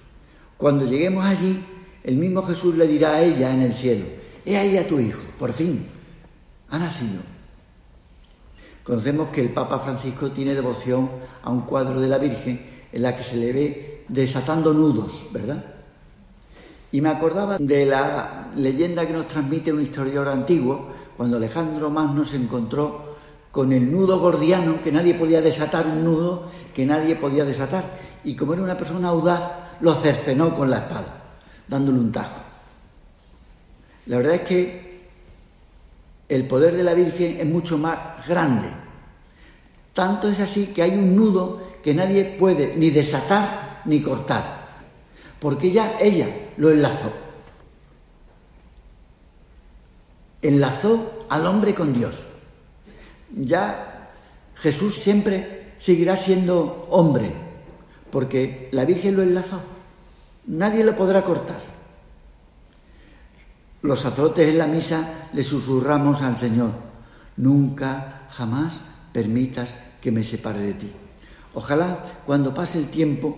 Cuando 0.58 0.86
lleguemos 0.86 1.26
allí, 1.26 1.64
el 2.04 2.18
mismo 2.18 2.44
Jesús 2.44 2.76
le 2.76 2.88
dirá 2.88 3.16
a 3.16 3.22
ella 3.22 3.52
en 3.52 3.64
el 3.64 3.74
cielo, 3.74 4.06
he 4.46 4.58
ahí 4.58 4.78
a 4.78 4.88
tu 4.88 5.00
hijo, 5.00 5.24
por 5.40 5.54
fin, 5.54 5.86
ha 6.70 6.78
nacido. 6.78 7.22
Conocemos 8.84 9.30
que 9.30 9.42
el 9.42 9.50
Papa 9.50 9.80
Francisco 9.80 10.32
tiene 10.32 10.54
devoción 10.54 11.10
a 11.44 11.50
un 11.50 11.62
cuadro 11.62 12.00
de 12.00 12.08
la 12.08 12.18
Virgen 12.18 12.66
en 12.92 13.02
la 13.02 13.16
que 13.16 13.24
se 13.24 13.38
le 13.38 13.52
ve 13.52 14.06
desatando 14.08 14.74
nudos, 14.74 15.26
¿verdad? 15.32 15.64
Y 16.92 17.02
me 17.02 17.10
acordaba 17.10 17.58
de 17.58 17.86
la 17.86 18.52
leyenda 18.56 19.06
que 19.06 19.14
nos 19.14 19.28
transmite 19.28 19.74
un 19.74 19.82
historiador 19.82 20.30
antiguo, 20.30 20.88
cuando 21.18 21.38
Alejandro 21.38 21.90
Magno 21.90 22.24
se 22.24 22.38
encontró 22.38 23.16
con 23.52 23.74
el 23.74 23.92
nudo 23.92 24.20
gordiano, 24.20 24.82
que 24.84 24.92
nadie 24.92 25.16
podía 25.16 25.42
desatar 25.42 25.88
un 25.88 26.04
nudo 26.04 26.44
que 26.76 26.86
nadie 26.86 27.16
podía 27.16 27.46
desatar 27.46 27.86
y 28.26 28.36
como 28.36 28.54
era 28.54 28.62
una 28.62 28.76
persona 28.76 29.08
audaz, 29.08 29.50
lo 29.80 29.96
cercenó 29.96 30.54
con 30.54 30.70
la 30.70 30.80
espada, 30.80 31.24
dándole 31.68 32.00
un 32.00 32.12
tajo. 32.12 32.45
La 34.08 34.18
verdad 34.18 34.36
es 34.36 34.42
que 34.42 34.86
el 36.30 36.48
poder 36.48 36.76
de 36.76 36.84
la 36.84 36.94
Virgen 36.94 37.38
es 37.40 37.46
mucho 37.46 37.78
más 37.78 38.28
grande. 38.28 38.68
Tanto 39.94 40.28
es 40.28 40.40
así 40.40 40.68
que 40.68 40.82
hay 40.82 40.92
un 40.92 41.16
nudo 41.16 41.62
que 41.84 41.94
nadie 41.94 42.26
puede 42.26 42.76
ni 42.76 42.90
desatar 42.90 43.82
ni 43.86 44.02
cortar, 44.02 44.66
porque 45.40 45.72
ya 45.72 45.98
ella 46.00 46.28
lo 46.58 46.70
enlazó. 46.70 47.12
Enlazó 50.42 51.26
al 51.30 51.46
hombre 51.46 51.74
con 51.74 51.94
Dios. 51.94 52.26
Ya 53.36 54.12
Jesús 54.56 54.96
siempre 54.96 55.74
seguirá 55.78 56.18
siendo 56.18 56.88
hombre, 56.90 57.32
porque 58.12 58.70
la 58.72 58.86
Virgen 58.86 59.16
lo 59.16 59.24
enlazó. 59.24 59.62
Nadie 60.48 60.84
lo 60.84 60.96
podrá 60.96 61.24
cortar. 61.24 61.75
Los 63.86 64.02
sacerdotes 64.02 64.50
en 64.50 64.58
la 64.58 64.66
misa 64.66 65.30
le 65.32 65.44
susurramos 65.44 66.24
al 66.24 66.40
Señor, 66.40 66.72
nunca, 67.38 68.28
jamás 68.32 68.82
permitas 69.14 69.78
que 70.02 70.12
me 70.12 70.24
separe 70.24 70.60
de 70.60 70.74
ti. 70.74 70.92
Ojalá 71.54 72.04
cuando 72.26 72.52
pase 72.52 72.80
el 72.80 72.88
tiempo 72.88 73.38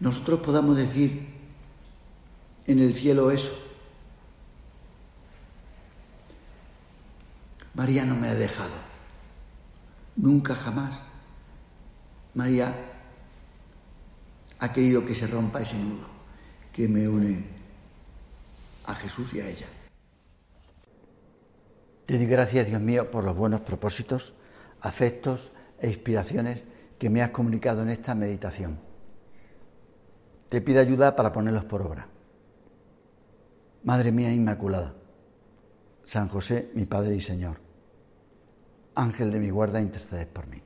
nosotros 0.00 0.40
podamos 0.40 0.76
decir 0.76 1.28
en 2.66 2.80
el 2.80 2.92
cielo 2.96 3.30
eso. 3.30 3.52
María 7.74 8.04
no 8.04 8.16
me 8.16 8.30
ha 8.30 8.34
dejado. 8.34 8.74
Nunca 10.16 10.56
jamás. 10.56 11.00
María 12.34 12.74
ha 14.58 14.72
querido 14.72 15.06
que 15.06 15.14
se 15.14 15.28
rompa 15.28 15.60
ese 15.60 15.78
nudo 15.78 16.08
que 16.72 16.88
me 16.88 17.08
une 17.08 17.57
a 18.88 18.94
Jesús 18.94 19.34
y 19.34 19.40
a 19.40 19.48
ella. 19.48 19.66
Te 22.06 22.16
doy 22.16 22.26
gracias, 22.26 22.66
Dios 22.66 22.80
mío, 22.80 23.10
por 23.10 23.22
los 23.22 23.36
buenos 23.36 23.60
propósitos, 23.60 24.34
afectos 24.80 25.52
e 25.78 25.88
inspiraciones 25.88 26.64
que 26.98 27.10
me 27.10 27.22
has 27.22 27.30
comunicado 27.30 27.82
en 27.82 27.90
esta 27.90 28.14
meditación. 28.14 28.80
Te 30.48 30.62
pido 30.62 30.80
ayuda 30.80 31.14
para 31.14 31.32
ponerlos 31.32 31.66
por 31.66 31.82
obra. 31.82 32.08
Madre 33.84 34.10
mía 34.10 34.32
Inmaculada, 34.32 34.94
San 36.04 36.28
José, 36.28 36.70
mi 36.74 36.86
Padre 36.86 37.14
y 37.14 37.20
Señor, 37.20 37.60
Ángel 38.94 39.30
de 39.30 39.38
mi 39.38 39.50
guarda, 39.50 39.80
intercedes 39.80 40.26
por 40.26 40.46
mí. 40.46 40.62